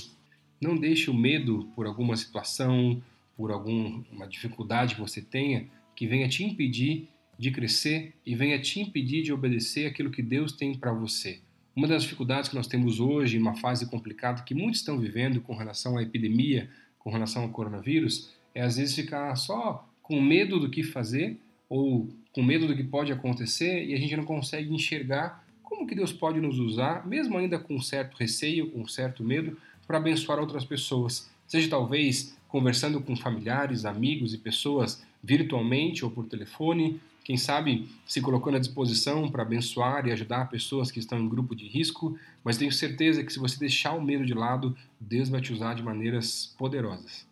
Não 0.62 0.76
deixe 0.76 1.10
o 1.10 1.14
medo 1.14 1.68
por 1.74 1.86
alguma 1.86 2.16
situação, 2.16 3.02
por 3.36 3.50
alguma 3.50 4.28
dificuldade 4.28 4.94
que 4.94 5.00
você 5.00 5.20
tenha, 5.20 5.66
que 5.96 6.06
venha 6.06 6.28
te 6.28 6.44
impedir 6.44 7.08
de 7.36 7.50
crescer 7.50 8.14
e 8.24 8.36
venha 8.36 8.60
te 8.60 8.78
impedir 8.78 9.22
de 9.22 9.32
obedecer 9.32 9.86
aquilo 9.86 10.10
que 10.10 10.22
Deus 10.22 10.52
tem 10.52 10.78
para 10.78 10.92
você. 10.92 11.40
Uma 11.74 11.88
das 11.88 12.02
dificuldades 12.02 12.48
que 12.48 12.54
nós 12.54 12.68
temos 12.68 13.00
hoje, 13.00 13.38
uma 13.38 13.56
fase 13.56 13.90
complicada 13.90 14.42
que 14.42 14.54
muitos 14.54 14.80
estão 14.80 15.00
vivendo 15.00 15.40
com 15.40 15.56
relação 15.56 15.98
à 15.98 16.02
epidemia, 16.02 16.70
com 16.98 17.10
relação 17.10 17.42
ao 17.42 17.48
coronavírus, 17.48 18.30
é 18.54 18.60
às 18.60 18.76
vezes 18.76 18.94
ficar 18.94 19.34
só 19.34 19.88
com 20.00 20.20
medo 20.20 20.60
do 20.60 20.70
que 20.70 20.84
fazer 20.84 21.38
ou 21.68 22.08
com 22.32 22.42
medo 22.42 22.68
do 22.68 22.76
que 22.76 22.84
pode 22.84 23.10
acontecer 23.10 23.84
e 23.84 23.94
a 23.94 23.96
gente 23.96 24.16
não 24.16 24.24
consegue 24.24 24.72
enxergar 24.72 25.44
como 25.62 25.86
que 25.86 25.94
Deus 25.94 26.12
pode 26.12 26.40
nos 26.40 26.58
usar, 26.58 27.04
mesmo 27.06 27.36
ainda 27.36 27.58
com 27.58 27.80
certo 27.80 28.14
receio, 28.16 28.70
com 28.70 28.86
certo 28.86 29.24
medo, 29.24 29.56
para 29.86 29.98
abençoar 29.98 30.38
outras 30.38 30.64
pessoas. 30.64 31.30
Seja 31.46 31.68
talvez 31.68 32.36
conversando 32.48 33.00
com 33.00 33.16
familiares, 33.16 33.84
amigos 33.84 34.34
e 34.34 34.38
pessoas 34.38 35.02
virtualmente 35.22 36.04
ou 36.04 36.10
por 36.10 36.26
telefone, 36.26 37.00
quem 37.24 37.36
sabe 37.36 37.88
se 38.04 38.20
colocando 38.20 38.56
à 38.56 38.60
disposição 38.60 39.30
para 39.30 39.42
abençoar 39.42 40.06
e 40.06 40.12
ajudar 40.12 40.50
pessoas 40.50 40.90
que 40.90 40.98
estão 40.98 41.20
em 41.20 41.28
grupo 41.28 41.54
de 41.54 41.66
risco, 41.66 42.18
mas 42.42 42.58
tenho 42.58 42.72
certeza 42.72 43.22
que 43.22 43.32
se 43.32 43.38
você 43.38 43.58
deixar 43.58 43.92
o 43.92 44.02
medo 44.02 44.26
de 44.26 44.34
lado, 44.34 44.76
Deus 44.98 45.28
vai 45.28 45.40
te 45.40 45.52
usar 45.52 45.74
de 45.74 45.82
maneiras 45.82 46.52
poderosas. 46.58 47.24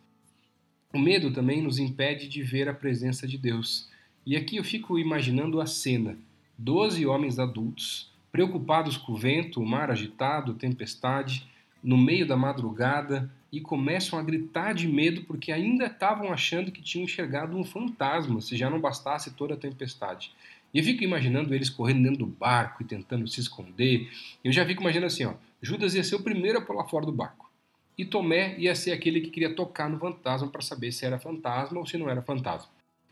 O 0.93 0.99
medo 0.99 1.31
também 1.31 1.61
nos 1.61 1.77
impede 1.77 2.27
de 2.27 2.41
ver 2.41 2.69
a 2.69 2.73
presença 2.73 3.27
de 3.27 3.37
Deus. 3.37 3.89
E 4.25 4.35
aqui 4.37 4.55
eu 4.55 4.63
fico 4.63 4.97
imaginando 4.97 5.59
a 5.59 5.65
cena: 5.65 6.17
doze 6.57 7.05
homens 7.05 7.37
adultos, 7.37 8.11
preocupados 8.31 8.95
com 8.95 9.11
o 9.11 9.17
vento, 9.17 9.61
o 9.61 9.65
mar 9.65 9.91
agitado, 9.91 10.53
tempestade, 10.53 11.49
no 11.83 11.97
meio 11.97 12.27
da 12.27 12.37
madrugada, 12.37 13.29
e 13.51 13.59
começam 13.59 14.17
a 14.17 14.23
gritar 14.23 14.73
de 14.73 14.87
medo 14.87 15.23
porque 15.23 15.51
ainda 15.51 15.87
estavam 15.87 16.31
achando 16.31 16.71
que 16.71 16.81
tinham 16.81 17.03
enxergado 17.03 17.57
um 17.57 17.65
fantasma, 17.65 18.39
se 18.39 18.55
já 18.55 18.69
não 18.69 18.79
bastasse 18.79 19.31
toda 19.31 19.55
a 19.55 19.57
tempestade. 19.57 20.31
E 20.73 20.79
eu 20.79 20.83
fico 20.85 21.03
imaginando 21.03 21.53
eles 21.53 21.69
correndo 21.69 22.03
dentro 22.03 22.19
do 22.19 22.25
barco 22.25 22.81
e 22.81 22.85
tentando 22.85 23.27
se 23.27 23.41
esconder. 23.41 24.09
Eu 24.41 24.53
já 24.53 24.65
fico 24.65 24.81
imaginando 24.81 25.07
assim, 25.07 25.25
ó, 25.25 25.33
Judas 25.61 25.93
ia 25.93 26.03
ser 26.03 26.15
o 26.15 26.23
primeiro 26.23 26.59
a 26.59 26.61
pular 26.61 26.87
fora 26.87 27.05
do 27.05 27.11
barco. 27.11 27.51
E 27.97 28.05
Tomé 28.05 28.57
ia 28.57 28.73
ser 28.73 28.93
aquele 28.93 29.19
que 29.19 29.29
queria 29.29 29.53
tocar 29.53 29.89
no 29.89 29.99
fantasma 29.99 30.47
para 30.47 30.61
saber 30.61 30.93
se 30.93 31.05
era 31.05 31.19
fantasma 31.19 31.77
ou 31.77 31.85
se 31.85 31.97
não 31.97 32.09
era 32.09 32.21
fantasma. 32.21 32.69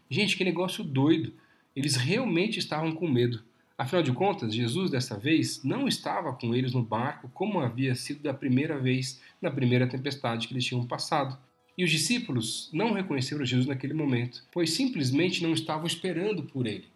Gente, 0.09 0.38
que 0.38 0.43
negócio 0.45 0.83
doido. 0.85 1.33
Eles 1.75 1.97
realmente 1.97 2.59
estavam 2.59 2.93
com 2.93 3.07
medo. 3.07 3.43
Afinal 3.79 4.03
de 4.03 4.12
contas, 4.12 4.53
Jesus 4.53 4.91
dessa 4.91 5.17
vez 5.17 5.63
não 5.63 5.88
estava 5.88 6.33
com 6.33 6.53
eles 6.53 6.74
no 6.74 6.83
barco 6.83 7.31
como 7.33 7.62
havia 7.62 7.95
sido 7.95 8.21
da 8.21 8.33
primeira 8.33 8.77
vez 8.77 9.21
na 9.41 9.50
primeira 9.50 9.88
tempestade 9.88 10.50
que 10.50 10.53
eles 10.53 10.65
tinham 10.65 10.86
passado. 10.86 11.38
E 11.77 11.86
os 11.86 11.89
discípulos 11.89 12.69
não 12.74 12.91
reconheceram 12.91 13.45
Jesus 13.45 13.65
naquele 13.65 13.93
momento, 13.93 14.43
pois 14.51 14.71
simplesmente 14.71 15.41
não 15.41 15.53
estavam 15.53 15.88
esperando 15.88 16.43
por 16.43 16.67
ele. 16.67 16.89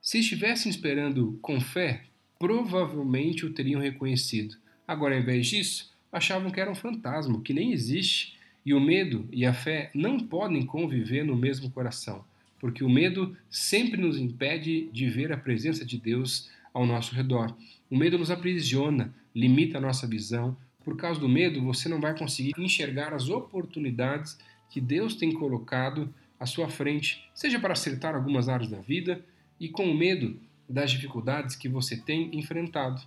Se 0.00 0.20
estivessem 0.20 0.70
esperando 0.70 1.40
com 1.42 1.60
fé, 1.60 2.04
provavelmente 2.38 3.44
o 3.44 3.52
teriam 3.52 3.80
reconhecido. 3.80 4.56
Agora, 4.86 5.16
ao 5.16 5.20
invés 5.20 5.48
disso, 5.48 5.92
achavam 6.12 6.52
que 6.52 6.60
era 6.60 6.70
um 6.70 6.76
fantasma, 6.76 7.40
que 7.40 7.52
nem 7.52 7.72
existe, 7.72 8.38
e 8.64 8.72
o 8.72 8.80
medo 8.80 9.28
e 9.32 9.44
a 9.44 9.52
fé 9.52 9.90
não 9.92 10.20
podem 10.20 10.64
conviver 10.64 11.24
no 11.24 11.34
mesmo 11.34 11.68
coração 11.68 12.24
porque 12.62 12.84
o 12.84 12.88
medo 12.88 13.36
sempre 13.50 14.00
nos 14.00 14.16
impede 14.16 14.88
de 14.92 15.10
ver 15.10 15.32
a 15.32 15.36
presença 15.36 15.84
de 15.84 15.98
Deus 15.98 16.48
ao 16.72 16.86
nosso 16.86 17.12
redor. 17.12 17.56
O 17.90 17.96
medo 17.96 18.16
nos 18.16 18.30
aprisiona, 18.30 19.12
limita 19.34 19.78
a 19.78 19.80
nossa 19.80 20.06
visão. 20.06 20.56
Por 20.84 20.96
causa 20.96 21.18
do 21.18 21.28
medo, 21.28 21.60
você 21.60 21.88
não 21.88 22.00
vai 22.00 22.16
conseguir 22.16 22.54
enxergar 22.56 23.12
as 23.12 23.28
oportunidades 23.28 24.38
que 24.70 24.80
Deus 24.80 25.16
tem 25.16 25.32
colocado 25.32 26.14
à 26.38 26.46
sua 26.46 26.68
frente, 26.68 27.28
seja 27.34 27.58
para 27.58 27.72
acertar 27.72 28.14
algumas 28.14 28.48
áreas 28.48 28.70
da 28.70 28.80
vida 28.80 29.24
e 29.58 29.68
com 29.68 29.90
o 29.90 29.98
medo 29.98 30.38
das 30.68 30.92
dificuldades 30.92 31.56
que 31.56 31.68
você 31.68 31.96
tem 31.96 32.30
enfrentado. 32.32 33.02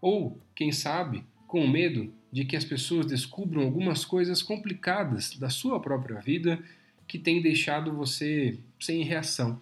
Ou, 0.00 0.40
quem 0.54 0.72
sabe, 0.72 1.22
com 1.46 1.62
o 1.62 1.68
medo 1.68 2.10
de 2.32 2.46
que 2.46 2.56
as 2.56 2.64
pessoas 2.64 3.04
descubram 3.04 3.64
algumas 3.64 4.02
coisas 4.02 4.42
complicadas 4.42 5.36
da 5.36 5.50
sua 5.50 5.78
própria 5.78 6.20
vida 6.20 6.58
que 7.06 7.18
tem 7.18 7.42
deixado 7.42 7.92
você 7.92 8.58
sem 8.84 9.02
reação, 9.02 9.60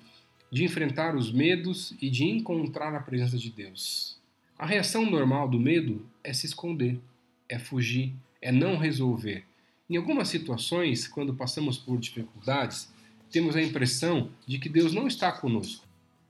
de 0.51 0.65
enfrentar 0.65 1.15
os 1.17 1.33
medos 1.33 1.95
e 2.01 2.11
de 2.11 2.25
encontrar 2.25 2.95
a 2.95 3.01
presença 3.01 3.39
de 3.39 3.51
Deus. 3.51 4.19
A 4.59 4.67
reação 4.67 5.09
normal 5.09 5.49
do 5.49 5.59
medo 5.59 6.05
é 6.23 6.33
se 6.33 6.47
esconder, 6.47 7.01
é 7.49 7.59
fugir, 7.59 8.13
é 8.41 8.53
não 8.53 8.77
resolver. 8.77 9.45
Em 9.89 9.97
algumas 9.97 10.29
situações, 10.29 11.07
quando 11.07 11.35
passamos 11.35 11.79
por 11.79 11.99
dificuldades, 11.99 12.93
temos 13.31 13.57
a 13.57 13.63
impressão 13.63 14.31
de 14.47 14.59
que 14.59 14.69
Deus 14.69 14.93
não 14.93 15.07
está 15.07 15.33
conosco, 15.33 15.87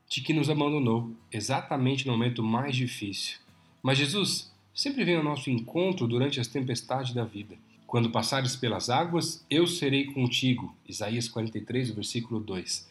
de 0.08 0.20
que 0.20 0.32
nos 0.32 0.48
abandonou, 0.48 1.10
exatamente 1.32 2.06
no 2.06 2.12
momento 2.12 2.42
mais 2.42 2.76
difícil. 2.76 3.38
Mas 3.82 3.98
Jesus 3.98 4.52
sempre 4.74 5.04
vem 5.04 5.16
ao 5.16 5.24
nosso 5.24 5.50
encontro 5.50 6.06
durante 6.06 6.40
as 6.40 6.46
tempestades 6.46 7.12
da 7.12 7.24
vida. 7.24 7.56
Quando 7.92 8.08
passares 8.08 8.56
pelas 8.56 8.88
águas, 8.88 9.44
eu 9.50 9.66
serei 9.66 10.06
contigo. 10.06 10.74
Isaías 10.88 11.28
43, 11.28 11.90
versículo 11.90 12.40
2. 12.40 12.88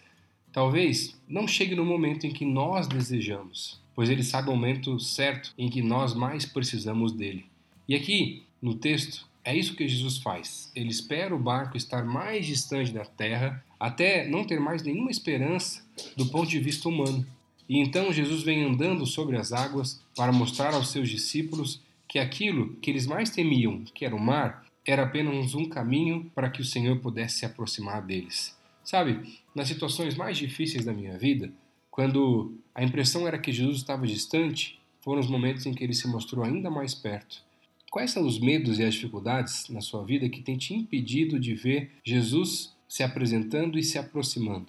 Talvez 0.54 1.20
não 1.28 1.48
chegue 1.48 1.74
no 1.74 1.84
momento 1.84 2.28
em 2.28 2.32
que 2.32 2.46
nós 2.46 2.88
desejamos, 2.88 3.82
pois 3.96 4.12
ele 4.12 4.24
sabe 4.24 4.50
o 4.50 4.52
momento 4.52 5.00
certo 5.00 5.56
em 5.58 5.72
que 5.72 5.82
nós 5.82 6.14
mais 6.14 6.46
precisamos 6.46 7.14
dele. 7.14 7.48
E 7.90 7.96
aqui, 7.96 8.44
no 8.62 8.76
texto, 8.76 9.28
é 9.44 9.58
isso 9.58 9.76
que 9.76 9.88
Jesus 9.88 10.20
faz. 10.20 10.72
Ele 10.76 10.90
espera 10.92 11.36
o 11.36 11.40
barco 11.40 11.76
estar 11.76 12.06
mais 12.06 12.46
distante 12.46 12.94
da 12.94 13.04
terra, 13.04 13.66
até 13.80 14.28
não 14.28 14.44
ter 14.44 14.60
mais 14.60 14.84
nenhuma 14.84 15.10
esperança 15.10 15.84
do 16.16 16.28
ponto 16.28 16.48
de 16.48 16.60
vista 16.60 16.88
humano. 16.88 17.26
E 17.68 17.80
então 17.80 18.14
Jesus 18.14 18.44
vem 18.44 18.66
andando 18.66 19.08
sobre 19.08 19.36
as 19.36 19.52
águas 19.52 20.00
para 20.16 20.32
mostrar 20.32 20.76
aos 20.76 20.92
seus 20.92 21.10
discípulos 21.10 21.82
que 22.08 22.20
aquilo 22.20 22.76
que 22.76 22.92
eles 22.92 23.08
mais 23.08 23.32
temiam, 23.32 23.84
que 23.96 24.06
era 24.06 24.16
o 24.16 24.20
mar, 24.20 24.64
era 24.86 25.04
apenas 25.04 25.54
um 25.54 25.68
caminho 25.68 26.32
para 26.34 26.50
que 26.50 26.62
o 26.62 26.66
Senhor 26.66 27.00
pudesse 27.00 27.40
se 27.40 27.46
aproximar 27.46 28.02
deles. 28.02 28.58
Sabe, 28.84 29.40
nas 29.56 29.68
situações 29.68 30.16
mais 30.16 30.38
difíceis 30.38 30.86
da 30.86 30.94
minha 30.94 31.18
vida, 31.18 31.52
quando 31.90 32.58
a 32.74 32.84
impressão 32.84 33.28
era 33.28 33.38
que 33.38 33.52
Jesus 33.52 33.78
estava 33.78 34.08
distante, 34.08 34.80
foram 35.02 35.20
os 35.20 35.28
momentos 35.28 35.66
em 35.66 35.74
que 35.74 35.84
ele 35.84 35.94
se 35.94 36.08
mostrou 36.08 36.44
ainda 36.44 36.70
mais 36.70 36.94
perto. 36.94 37.44
Quais 37.92 38.12
são 38.12 38.26
os 38.26 38.40
medos 38.40 38.80
e 38.80 38.84
as 38.84 38.94
dificuldades 38.94 39.68
na 39.70 39.82
sua 39.82 40.04
vida 40.04 40.30
que 40.30 40.42
têm 40.42 40.58
te 40.58 40.74
impedido 40.74 41.40
de 41.40 41.54
ver 41.54 41.92
Jesus 42.04 42.74
se 42.88 43.04
apresentando 43.04 43.78
e 43.78 43.84
se 43.84 44.00
aproximando? 44.00 44.68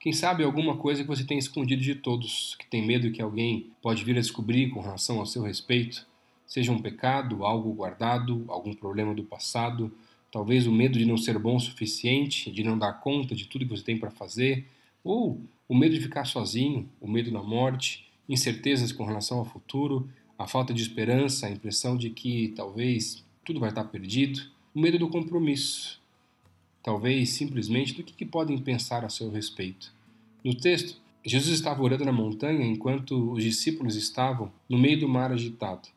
Quem 0.00 0.12
sabe 0.12 0.42
alguma 0.42 0.76
coisa 0.76 1.02
que 1.02 1.08
você 1.08 1.22
tem 1.22 1.38
escondido 1.38 1.82
de 1.82 1.94
todos, 1.94 2.56
que 2.58 2.66
tem 2.66 2.84
medo 2.84 3.12
que 3.12 3.22
alguém 3.22 3.70
pode 3.80 4.02
vir 4.02 4.16
a 4.16 4.20
descobrir 4.20 4.70
com 4.70 4.80
relação 4.80 5.20
ao 5.20 5.26
seu 5.26 5.42
respeito? 5.42 6.06
Seja 6.52 6.70
um 6.70 6.78
pecado, 6.78 7.46
algo 7.46 7.72
guardado, 7.72 8.44
algum 8.46 8.74
problema 8.74 9.14
do 9.14 9.24
passado, 9.24 9.90
talvez 10.30 10.66
o 10.66 10.70
medo 10.70 10.98
de 10.98 11.06
não 11.06 11.16
ser 11.16 11.38
bom 11.38 11.56
o 11.56 11.60
suficiente, 11.60 12.50
de 12.50 12.62
não 12.62 12.78
dar 12.78 12.92
conta 13.00 13.34
de 13.34 13.46
tudo 13.46 13.64
que 13.64 13.70
você 13.70 13.82
tem 13.82 13.96
para 13.96 14.10
fazer, 14.10 14.66
ou 15.02 15.40
o 15.66 15.74
medo 15.74 15.94
de 15.94 16.02
ficar 16.02 16.26
sozinho, 16.26 16.86
o 17.00 17.08
medo 17.08 17.30
da 17.30 17.42
morte, 17.42 18.04
incertezas 18.28 18.92
com 18.92 19.02
relação 19.02 19.38
ao 19.38 19.46
futuro, 19.46 20.10
a 20.38 20.46
falta 20.46 20.74
de 20.74 20.82
esperança, 20.82 21.46
a 21.46 21.50
impressão 21.50 21.96
de 21.96 22.10
que 22.10 22.52
talvez 22.54 23.24
tudo 23.46 23.58
vai 23.58 23.70
estar 23.70 23.84
perdido, 23.84 24.42
o 24.74 24.80
medo 24.80 24.98
do 24.98 25.08
compromisso, 25.08 26.02
talvez 26.82 27.30
simplesmente 27.30 27.94
do 27.94 28.02
que, 28.02 28.12
que 28.12 28.26
podem 28.26 28.58
pensar 28.58 29.06
a 29.06 29.08
seu 29.08 29.30
respeito. 29.30 29.90
No 30.44 30.54
texto, 30.54 31.00
Jesus 31.24 31.54
estava 31.54 31.82
orando 31.82 32.04
na 32.04 32.12
montanha 32.12 32.66
enquanto 32.66 33.32
os 33.32 33.42
discípulos 33.42 33.96
estavam 33.96 34.52
no 34.68 34.76
meio 34.76 35.00
do 35.00 35.08
mar 35.08 35.32
agitado. 35.32 35.88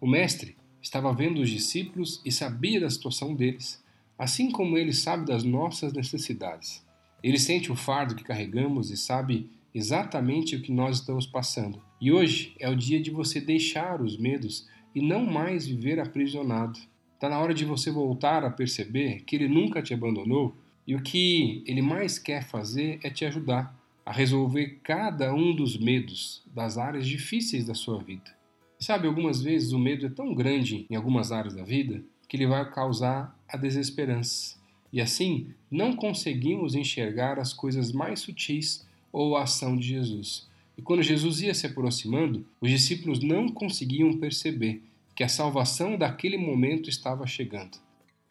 O 0.00 0.06
Mestre 0.06 0.56
estava 0.80 1.12
vendo 1.12 1.40
os 1.40 1.50
discípulos 1.50 2.22
e 2.24 2.30
sabia 2.30 2.80
da 2.80 2.88
situação 2.88 3.34
deles, 3.34 3.82
assim 4.16 4.48
como 4.48 4.78
ele 4.78 4.92
sabe 4.92 5.26
das 5.26 5.42
nossas 5.42 5.92
necessidades. 5.92 6.86
Ele 7.20 7.38
sente 7.38 7.72
o 7.72 7.76
fardo 7.76 8.14
que 8.14 8.22
carregamos 8.22 8.92
e 8.92 8.96
sabe 8.96 9.50
exatamente 9.74 10.54
o 10.54 10.62
que 10.62 10.70
nós 10.70 10.98
estamos 10.98 11.26
passando. 11.26 11.82
E 12.00 12.12
hoje 12.12 12.54
é 12.60 12.70
o 12.70 12.76
dia 12.76 13.00
de 13.02 13.10
você 13.10 13.40
deixar 13.40 14.00
os 14.00 14.16
medos 14.16 14.68
e 14.94 15.02
não 15.02 15.26
mais 15.26 15.66
viver 15.66 15.98
aprisionado. 15.98 16.78
Está 17.14 17.28
na 17.28 17.40
hora 17.40 17.52
de 17.52 17.64
você 17.64 17.90
voltar 17.90 18.44
a 18.44 18.50
perceber 18.50 19.24
que 19.24 19.34
ele 19.34 19.48
nunca 19.48 19.82
te 19.82 19.92
abandonou 19.92 20.56
e 20.86 20.94
o 20.94 21.02
que 21.02 21.64
ele 21.66 21.82
mais 21.82 22.20
quer 22.20 22.44
fazer 22.44 23.00
é 23.02 23.10
te 23.10 23.24
ajudar 23.24 23.76
a 24.06 24.12
resolver 24.12 24.78
cada 24.84 25.34
um 25.34 25.54
dos 25.54 25.76
medos 25.76 26.42
das 26.54 26.78
áreas 26.78 27.04
difíceis 27.04 27.66
da 27.66 27.74
sua 27.74 28.00
vida. 28.00 28.37
Sabe, 28.78 29.08
algumas 29.08 29.42
vezes 29.42 29.72
o 29.72 29.78
medo 29.78 30.06
é 30.06 30.08
tão 30.08 30.32
grande 30.34 30.86
em 30.88 30.94
algumas 30.94 31.32
áreas 31.32 31.54
da 31.54 31.64
vida 31.64 32.02
que 32.28 32.36
ele 32.36 32.46
vai 32.46 32.70
causar 32.70 33.36
a 33.48 33.56
desesperança. 33.56 34.56
E 34.92 35.00
assim, 35.00 35.48
não 35.70 35.96
conseguimos 35.96 36.74
enxergar 36.74 37.38
as 37.38 37.52
coisas 37.52 37.90
mais 37.90 38.20
sutis 38.20 38.86
ou 39.12 39.36
a 39.36 39.42
ação 39.42 39.76
de 39.76 39.88
Jesus. 39.88 40.46
E 40.76 40.82
quando 40.82 41.02
Jesus 41.02 41.40
ia 41.40 41.54
se 41.54 41.66
aproximando, 41.66 42.46
os 42.60 42.70
discípulos 42.70 43.20
não 43.20 43.48
conseguiam 43.48 44.16
perceber 44.16 44.80
que 45.14 45.24
a 45.24 45.28
salvação 45.28 45.98
daquele 45.98 46.38
momento 46.38 46.88
estava 46.88 47.26
chegando. 47.26 47.78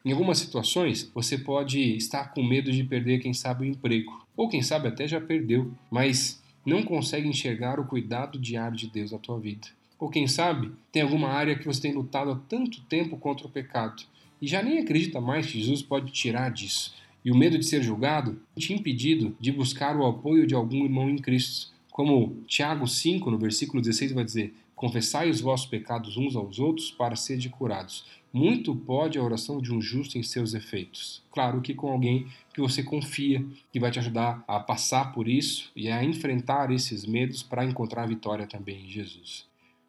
Em 0.06 0.14
algumas 0.14 0.38
situações, 0.38 1.12
você 1.14 1.38
pode 1.38 1.82
estar 1.98 2.32
com 2.34 2.42
medo 2.42 2.72
de 2.72 2.86
perder, 2.86 3.20
quem 3.20 3.34
sabe, 3.34 3.66
o 3.66 3.70
emprego, 3.70 4.26
ou 4.38 4.48
quem 4.48 4.62
sabe 4.62 4.88
até 4.88 5.06
já 5.06 5.20
perdeu, 5.20 5.74
mas 5.92 6.42
não 6.66 6.84
consegue 6.84 7.28
enxergar 7.28 7.78
o 7.78 7.86
cuidado 7.86 8.40
diário 8.40 8.78
de 8.78 8.88
Deus 8.88 9.12
na 9.12 9.18
tua 9.18 9.38
vida. 9.38 9.68
Ou 10.00 10.10
quem 10.10 10.28
sabe, 10.28 10.72
tem 10.92 11.02
alguma 11.02 11.30
área 11.30 11.58
que 11.58 11.66
você 11.66 11.82
tem 11.82 11.94
lutado 11.94 12.32
há 12.32 12.36
tanto 12.48 12.82
tempo 12.84 13.18
contra 13.18 13.48
o 13.48 13.50
pecado 13.50 14.04
e 14.42 14.48
já 14.48 14.62
nem 14.62 14.80
acredita 14.80 15.20
mais 15.20 15.48
que 15.48 15.60
Jesus 15.60 15.82
pode 15.82 16.12
tirar 16.12 16.52
disso. 16.52 16.94
E 17.24 17.32
o 17.32 17.36
medo 17.36 17.58
de 17.58 17.66
ser 17.66 17.82
julgado 17.82 18.40
te 18.56 18.74
impedido 18.74 19.36
de 19.40 19.52
buscar 19.52 19.98
o 19.98 20.06
apoio 20.06 20.48
de 20.48 20.56
algum 20.56 20.84
irmão 20.86 21.10
em 21.10 21.18
Cristo. 21.18 21.74
Como 21.92 22.44
Tiago 22.48 22.88
5, 22.88 23.30
no 23.32 23.38
versículo 23.38 23.82
16, 23.82 24.14
vai 24.14 24.24
dizer: 24.24 24.54
Confessai 24.76 25.30
os 25.30 25.42
vossos 25.42 25.66
pecados 25.66 26.16
uns 26.16 26.36
aos 26.36 26.60
outros 26.60 26.92
para 26.92 27.16
serem 27.16 27.50
curados. 27.50 28.06
Muito 28.32 28.76
pode 28.76 29.18
a 29.18 29.24
oração 29.24 29.60
de 29.60 29.74
um 29.74 29.82
justo 29.82 30.18
em 30.18 30.24
seus 30.24 30.54
efeitos. 30.54 31.24
Claro 31.32 31.60
que 31.62 31.74
com 31.74 31.92
alguém 31.92 32.28
que 32.54 32.62
você 32.62 32.84
confia, 32.84 33.44
que 33.72 33.80
vai 33.80 33.90
te 33.90 33.98
ajudar 33.98 34.44
a 34.48 34.60
passar 34.60 35.12
por 35.12 35.28
isso 35.28 35.72
e 35.76 35.90
a 35.90 36.04
enfrentar 36.04 36.72
esses 36.72 37.06
medos 37.06 37.42
para 37.42 37.66
encontrar 37.66 38.04
a 38.04 38.08
vitória 38.08 38.46
também 38.46 38.86
em 38.86 38.90
Jesus. 38.90 39.48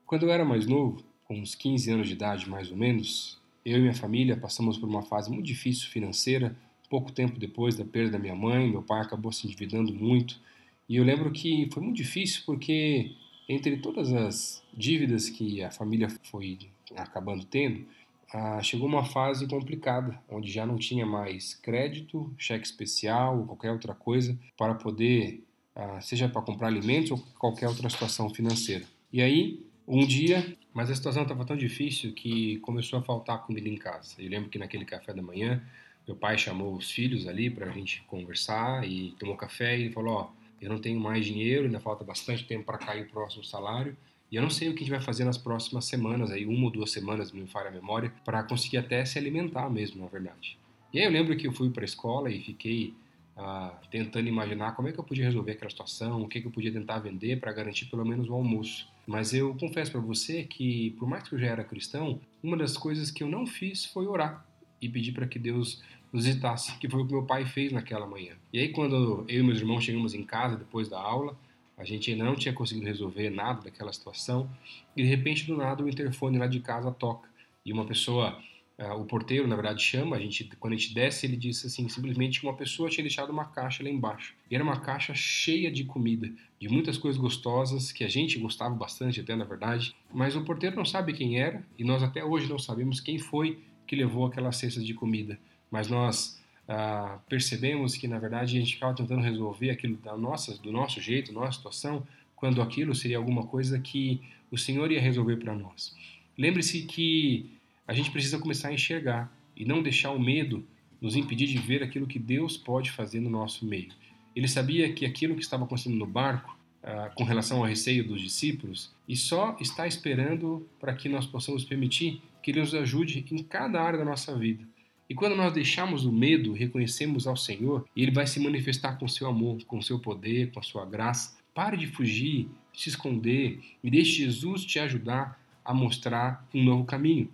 Quando 0.08 0.22
eu 0.22 0.32
era 0.32 0.42
mais 0.42 0.66
novo, 0.66 1.04
com 1.26 1.38
uns 1.38 1.54
15 1.54 1.90
anos 1.90 2.06
de 2.08 2.14
idade 2.14 2.48
mais 2.48 2.70
ou 2.70 2.76
menos, 2.78 3.38
eu 3.62 3.76
e 3.76 3.80
minha 3.82 3.92
família 3.92 4.38
passamos 4.38 4.78
por 4.78 4.88
uma 4.88 5.02
fase 5.02 5.30
muito 5.30 5.44
difícil 5.44 5.90
financeira, 5.90 6.56
pouco 6.88 7.12
tempo 7.12 7.38
depois 7.38 7.76
da 7.76 7.84
perda 7.84 8.12
da 8.12 8.18
minha 8.18 8.34
mãe, 8.34 8.70
meu 8.70 8.82
pai 8.82 9.02
acabou 9.02 9.30
se 9.30 9.46
endividando 9.46 9.92
muito, 9.92 10.40
e 10.88 10.96
eu 10.96 11.04
lembro 11.04 11.30
que 11.30 11.68
foi 11.70 11.82
muito 11.82 11.96
difícil 11.98 12.42
porque 12.46 13.12
entre 13.46 13.76
todas 13.76 14.10
as 14.10 14.62
dívidas 14.72 15.28
que 15.28 15.62
a 15.62 15.70
família 15.70 16.08
foi 16.08 16.58
acabando 16.96 17.44
tendo, 17.44 17.84
ah, 18.32 18.62
chegou 18.62 18.88
uma 18.88 19.04
fase 19.04 19.46
complicada, 19.46 20.18
onde 20.26 20.50
já 20.50 20.64
não 20.64 20.76
tinha 20.76 21.04
mais 21.04 21.52
crédito, 21.52 22.32
cheque 22.38 22.64
especial 22.64 23.40
ou 23.40 23.44
qualquer 23.44 23.72
outra 23.72 23.94
coisa 23.94 24.38
para 24.56 24.74
poder, 24.74 25.44
ah, 25.76 26.00
seja 26.00 26.30
para 26.30 26.40
comprar 26.40 26.68
alimentos 26.68 27.10
ou 27.10 27.18
qualquer 27.38 27.68
outra 27.68 27.90
situação 27.90 28.30
financeira. 28.30 28.86
E 29.12 29.20
aí, 29.20 29.67
um 29.88 30.06
dia, 30.06 30.54
mas 30.74 30.90
a 30.90 30.94
situação 30.94 31.22
estava 31.22 31.44
tão 31.46 31.56
difícil 31.56 32.12
que 32.12 32.58
começou 32.58 32.98
a 32.98 33.02
faltar 33.02 33.42
comida 33.44 33.68
em 33.68 33.76
casa. 33.76 34.14
Eu 34.18 34.28
lembro 34.28 34.50
que 34.50 34.58
naquele 34.58 34.84
café 34.84 35.14
da 35.14 35.22
manhã, 35.22 35.62
meu 36.06 36.14
pai 36.14 36.36
chamou 36.36 36.76
os 36.76 36.90
filhos 36.90 37.26
ali 37.26 37.48
para 37.48 37.70
a 37.70 37.72
gente 37.72 38.02
conversar 38.06 38.86
e 38.86 39.14
tomou 39.18 39.34
café 39.34 39.76
e 39.78 39.84
ele 39.84 39.92
falou: 39.92 40.14
Ó, 40.14 40.22
oh, 40.24 40.38
eu 40.60 40.68
não 40.68 40.78
tenho 40.78 41.00
mais 41.00 41.24
dinheiro, 41.24 41.64
ainda 41.64 41.80
falta 41.80 42.04
bastante 42.04 42.44
tempo 42.46 42.64
para 42.64 42.76
cair 42.76 43.04
o 43.04 43.08
próximo 43.08 43.42
salário. 43.42 43.96
E 44.30 44.36
eu 44.36 44.42
não 44.42 44.50
sei 44.50 44.68
o 44.68 44.72
que 44.72 44.78
a 44.78 44.80
gente 44.80 44.90
vai 44.90 45.00
fazer 45.00 45.24
nas 45.24 45.38
próximas 45.38 45.86
semanas, 45.86 46.30
aí 46.30 46.44
uma 46.44 46.66
ou 46.66 46.70
duas 46.70 46.90
semanas, 46.90 47.32
me 47.32 47.46
falha 47.46 47.68
a 47.68 47.72
memória, 47.72 48.12
para 48.26 48.42
conseguir 48.42 48.76
até 48.76 49.02
se 49.06 49.18
alimentar 49.18 49.70
mesmo, 49.70 50.02
na 50.02 50.06
verdade. 50.06 50.58
E 50.92 50.98
aí 50.98 51.06
eu 51.06 51.10
lembro 51.10 51.34
que 51.34 51.46
eu 51.46 51.52
fui 51.52 51.70
para 51.70 51.82
a 51.82 51.86
escola 51.86 52.30
e 52.30 52.38
fiquei 52.38 52.94
ah, 53.34 53.74
tentando 53.90 54.28
imaginar 54.28 54.72
como 54.72 54.88
é 54.88 54.92
que 54.92 54.98
eu 54.98 55.04
podia 55.04 55.24
resolver 55.24 55.52
aquela 55.52 55.70
situação, 55.70 56.20
o 56.20 56.28
que, 56.28 56.42
que 56.42 56.46
eu 56.46 56.50
podia 56.50 56.70
tentar 56.70 56.98
vender 56.98 57.40
para 57.40 57.52
garantir 57.52 57.86
pelo 57.86 58.04
menos 58.04 58.28
o 58.28 58.34
almoço. 58.34 58.86
Mas 59.08 59.32
eu 59.32 59.54
confesso 59.54 59.90
para 59.90 60.02
você 60.02 60.44
que, 60.44 60.90
por 60.98 61.08
mais 61.08 61.26
que 61.26 61.34
eu 61.34 61.38
já 61.38 61.46
era 61.46 61.64
cristão, 61.64 62.20
uma 62.42 62.58
das 62.58 62.76
coisas 62.76 63.10
que 63.10 63.22
eu 63.22 63.28
não 63.28 63.46
fiz 63.46 63.86
foi 63.86 64.06
orar 64.06 64.46
e 64.82 64.86
pedir 64.86 65.12
para 65.12 65.26
que 65.26 65.38
Deus 65.38 65.82
nos 66.12 66.26
visitasse, 66.26 66.76
que 66.76 66.90
foi 66.90 67.00
o 67.00 67.06
que 67.06 67.14
meu 67.14 67.24
pai 67.24 67.46
fez 67.46 67.72
naquela 67.72 68.06
manhã. 68.06 68.34
E 68.52 68.58
aí, 68.58 68.68
quando 68.68 69.24
eu 69.26 69.40
e 69.40 69.42
meus 69.42 69.60
irmãos 69.60 69.82
chegamos 69.82 70.12
em 70.12 70.22
casa 70.22 70.56
depois 70.56 70.90
da 70.90 71.00
aula, 71.00 71.34
a 71.78 71.86
gente 71.86 72.10
ainda 72.10 72.22
não 72.22 72.36
tinha 72.36 72.52
conseguido 72.52 72.84
resolver 72.84 73.30
nada 73.30 73.62
daquela 73.62 73.94
situação, 73.94 74.46
e 74.94 75.02
de 75.02 75.08
repente, 75.08 75.46
do 75.46 75.56
nada, 75.56 75.82
o 75.82 75.88
interfone 75.88 76.36
lá 76.36 76.46
de 76.46 76.60
casa 76.60 76.92
toca. 76.92 77.30
E 77.64 77.72
uma 77.72 77.86
pessoa, 77.86 78.38
o 78.78 79.04
porteiro, 79.04 79.48
na 79.48 79.56
verdade, 79.56 79.82
chama, 79.82 80.16
a 80.16 80.20
gente, 80.20 80.48
quando 80.60 80.74
a 80.74 80.76
gente 80.76 80.94
desce, 80.94 81.26
ele 81.26 81.36
disse 81.36 81.66
assim, 81.66 81.88
simplesmente 81.88 82.40
que 82.40 82.46
uma 82.46 82.54
pessoa 82.54 82.88
tinha 82.88 83.02
deixado 83.02 83.30
uma 83.30 83.44
caixa 83.44 83.82
lá 83.82 83.90
embaixo. 83.90 84.34
E 84.48 84.54
era 84.54 84.62
uma 84.62 84.78
caixa 84.78 85.14
cheia 85.14 85.70
de 85.70 85.84
comida, 85.84 86.30
de 86.60 86.68
muitas 86.68 86.96
coisas 86.96 87.20
gostosas, 87.20 87.90
que 87.90 88.04
a 88.04 88.08
gente 88.08 88.38
gostava 88.38 88.74
bastante 88.74 89.20
até, 89.20 89.34
na 89.34 89.44
verdade, 89.44 89.96
mas 90.12 90.36
o 90.36 90.44
porteiro 90.44 90.76
não 90.76 90.84
sabe 90.84 91.12
quem 91.12 91.40
era, 91.40 91.66
e 91.76 91.82
nós 91.82 92.02
até 92.02 92.24
hoje 92.24 92.48
não 92.48 92.58
sabemos 92.58 93.00
quem 93.00 93.18
foi 93.18 93.58
que 93.86 93.96
levou 93.96 94.26
aquelas 94.26 94.56
cestas 94.56 94.86
de 94.86 94.94
comida 94.94 95.38
mas 95.70 95.88
nós 95.88 96.40
ah, 96.66 97.18
percebemos 97.28 97.96
que 97.96 98.08
na 98.08 98.18
verdade 98.18 98.56
a 98.56 98.60
gente 98.60 98.74
ficava 98.74 98.94
tentando 98.94 99.22
resolver 99.22 99.70
aquilo 99.70 99.96
da 99.96 100.16
nossa, 100.16 100.56
do 100.58 100.72
nosso 100.72 101.00
jeito, 101.00 101.32
nossa 101.32 101.52
situação, 101.52 102.06
quando 102.34 102.62
aquilo 102.62 102.94
seria 102.94 103.16
alguma 103.16 103.46
coisa 103.46 103.78
que 103.78 104.20
o 104.50 104.56
Senhor 104.56 104.90
ia 104.90 105.00
resolver 105.00 105.36
para 105.36 105.54
nós. 105.54 105.94
Lembre-se 106.36 106.82
que 106.82 107.50
a 107.88 107.92
gente 107.92 108.10
precisa 108.12 108.38
começar 108.38 108.68
a 108.68 108.72
enxergar 108.72 109.32
e 109.56 109.64
não 109.64 109.82
deixar 109.82 110.12
o 110.12 110.20
medo 110.20 110.64
nos 111.00 111.16
impedir 111.16 111.48
de 111.48 111.58
ver 111.58 111.82
aquilo 111.82 112.06
que 112.06 112.18
Deus 112.18 112.56
pode 112.56 112.92
fazer 112.92 113.18
no 113.18 113.30
nosso 113.30 113.66
meio. 113.66 113.88
Ele 114.36 114.46
sabia 114.46 114.92
que 114.92 115.04
aquilo 115.04 115.34
que 115.34 115.42
estava 115.42 115.64
acontecendo 115.64 115.96
no 115.96 116.06
barco, 116.06 116.56
ah, 116.82 117.10
com 117.14 117.24
relação 117.24 117.58
ao 117.58 117.64
receio 117.64 118.06
dos 118.06 118.20
discípulos, 118.20 118.94
e 119.08 119.16
só 119.16 119.56
está 119.58 119.86
esperando 119.86 120.68
para 120.78 120.92
que 120.94 121.08
nós 121.08 121.26
possamos 121.26 121.64
permitir 121.64 122.22
que 122.42 122.52
Ele 122.52 122.60
nos 122.60 122.74
ajude 122.74 123.24
em 123.30 123.42
cada 123.42 123.82
área 123.82 123.98
da 123.98 124.04
nossa 124.04 124.36
vida 124.36 124.64
e 125.08 125.14
quando 125.14 125.34
nós 125.34 125.54
deixamos 125.54 126.04
o 126.04 126.12
medo, 126.12 126.52
reconhecemos 126.52 127.26
ao 127.26 127.36
Senhor, 127.36 127.86
Ele 127.96 128.10
vai 128.10 128.26
se 128.26 128.38
manifestar 128.38 128.98
com 128.98 129.08
seu 129.08 129.26
amor, 129.26 129.64
com 129.64 129.80
seu 129.80 129.98
poder, 129.98 130.52
com 130.52 130.60
a 130.60 130.62
sua 130.62 130.84
graça. 130.84 131.38
Pare 131.54 131.78
de 131.78 131.86
fugir, 131.86 132.46
se 132.74 132.90
esconder 132.90 133.58
e 133.82 133.90
deixe 133.90 134.24
Jesus 134.24 134.66
te 134.66 134.78
ajudar 134.78 135.40
a 135.64 135.72
mostrar 135.72 136.46
um 136.54 136.62
novo 136.62 136.84
caminho. 136.84 137.30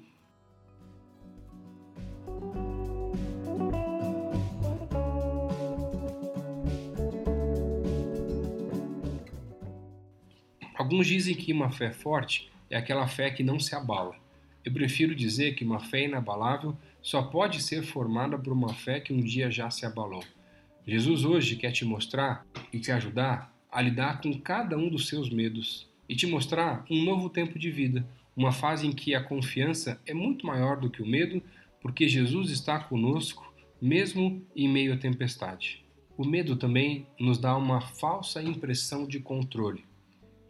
Alguns 10.85 11.07
dizem 11.07 11.35
que 11.35 11.51
uma 11.51 11.71
fé 11.71 11.91
forte 11.91 12.51
é 12.69 12.77
aquela 12.77 13.07
fé 13.07 13.31
que 13.31 13.43
não 13.43 13.59
se 13.59 13.75
abala. 13.75 14.17
Eu 14.63 14.71
prefiro 14.71 15.15
dizer 15.15 15.55
que 15.55 15.65
uma 15.65 15.81
fé 15.81 16.05
inabalável 16.05 16.77
só 17.01 17.23
pode 17.23 17.63
ser 17.63 17.83
formada 17.83 18.39
por 18.39 18.53
uma 18.53 18.75
fé 18.75 19.01
que 19.01 19.11
um 19.11 19.23
dia 19.23 19.51
já 19.51 19.71
se 19.71 19.87
abalou. 19.87 20.23
Jesus 20.87 21.25
hoje 21.25 21.57
quer 21.57 21.73
te 21.73 21.87
mostrar 21.87 22.47
e 22.71 22.79
te 22.79 22.93
ajudar 22.93 23.51
a 23.73 23.81
lidar 23.81 24.21
com 24.21 24.39
cada 24.39 24.77
um 24.77 24.91
dos 24.91 25.09
seus 25.09 25.31
medos 25.31 25.89
e 26.07 26.15
te 26.15 26.27
mostrar 26.27 26.85
um 26.91 27.03
novo 27.03 27.31
tempo 27.31 27.59
de 27.59 27.71
vida, 27.71 28.07
uma 28.37 28.53
fase 28.53 28.87
em 28.87 28.93
que 28.93 29.15
a 29.15 29.25
confiança 29.25 29.99
é 30.05 30.13
muito 30.13 30.47
maior 30.47 30.79
do 30.79 30.91
que 30.91 31.01
o 31.01 31.07
medo, 31.07 31.43
porque 31.81 32.07
Jesus 32.07 32.51
está 32.51 32.79
conosco 32.79 33.55
mesmo 33.81 34.47
em 34.55 34.69
meio 34.69 34.93
à 34.93 34.99
tempestade. 34.99 35.83
O 36.15 36.27
medo 36.27 36.57
também 36.57 37.07
nos 37.19 37.39
dá 37.39 37.57
uma 37.57 37.81
falsa 37.81 38.43
impressão 38.43 39.07
de 39.07 39.19
controle. 39.19 39.83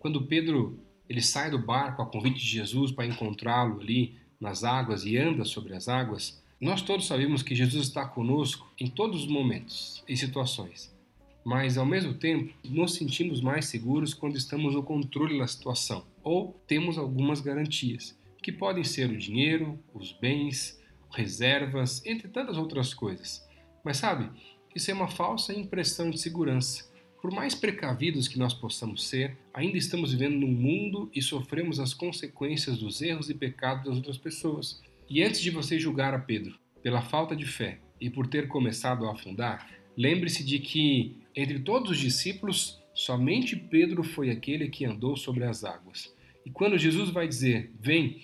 Quando 0.04 0.20
Pedro 0.20 0.78
ele 1.08 1.22
sai 1.22 1.50
do 1.50 1.58
barco 1.58 2.02
a 2.02 2.06
convite 2.06 2.38
de 2.38 2.46
Jesus 2.46 2.92
para 2.92 3.06
encontrá-lo 3.06 3.80
ali 3.80 4.18
nas 4.38 4.62
águas 4.62 5.06
e 5.06 5.16
anda 5.16 5.46
sobre 5.46 5.74
as 5.74 5.88
águas, 5.88 6.44
nós 6.60 6.82
todos 6.82 7.06
sabemos 7.06 7.42
que 7.42 7.54
Jesus 7.54 7.86
está 7.86 8.04
conosco 8.04 8.70
em 8.78 8.86
todos 8.86 9.22
os 9.22 9.26
momentos 9.26 10.04
e 10.06 10.14
situações, 10.14 10.94
mas 11.42 11.78
ao 11.78 11.86
mesmo 11.86 12.12
tempo 12.12 12.52
nos 12.62 12.96
sentimos 12.96 13.40
mais 13.40 13.64
seguros 13.64 14.12
quando 14.12 14.36
estamos 14.36 14.74
no 14.74 14.82
controle 14.82 15.38
da 15.38 15.46
situação 15.46 16.04
ou 16.22 16.52
temos 16.66 16.98
algumas 16.98 17.40
garantias, 17.40 18.14
que 18.42 18.52
podem 18.52 18.84
ser 18.84 19.08
o 19.08 19.16
dinheiro, 19.16 19.78
os 19.94 20.12
bens, 20.12 20.78
reservas, 21.10 22.04
entre 22.04 22.28
tantas 22.28 22.58
outras 22.58 22.92
coisas. 22.92 23.42
Mas 23.82 23.96
sabe, 23.96 24.28
isso 24.76 24.90
é 24.90 24.92
uma 24.92 25.08
falsa 25.08 25.54
impressão 25.54 26.10
de 26.10 26.20
segurança. 26.20 26.92
Por 27.24 27.32
mais 27.32 27.54
precavidos 27.54 28.28
que 28.28 28.38
nós 28.38 28.52
possamos 28.52 29.08
ser, 29.08 29.34
ainda 29.54 29.78
estamos 29.78 30.12
vivendo 30.12 30.40
num 30.40 30.52
mundo 30.52 31.10
e 31.14 31.22
sofremos 31.22 31.80
as 31.80 31.94
consequências 31.94 32.76
dos 32.76 33.00
erros 33.00 33.30
e 33.30 33.34
pecados 33.34 33.86
das 33.86 33.96
outras 33.96 34.18
pessoas. 34.18 34.82
E 35.08 35.22
antes 35.22 35.40
de 35.40 35.48
você 35.48 35.78
julgar 35.78 36.12
a 36.12 36.18
Pedro 36.18 36.58
pela 36.82 37.00
falta 37.00 37.34
de 37.34 37.46
fé 37.46 37.78
e 37.98 38.10
por 38.10 38.26
ter 38.26 38.46
começado 38.46 39.06
a 39.06 39.12
afundar, 39.12 39.70
lembre-se 39.96 40.44
de 40.44 40.58
que 40.58 41.16
entre 41.34 41.60
todos 41.60 41.92
os 41.92 41.98
discípulos, 41.98 42.78
somente 42.92 43.56
Pedro 43.56 44.04
foi 44.04 44.28
aquele 44.28 44.68
que 44.68 44.84
andou 44.84 45.16
sobre 45.16 45.44
as 45.44 45.64
águas. 45.64 46.14
E 46.44 46.50
quando 46.50 46.76
Jesus 46.76 47.08
vai 47.08 47.26
dizer: 47.26 47.72
Vem, 47.80 48.20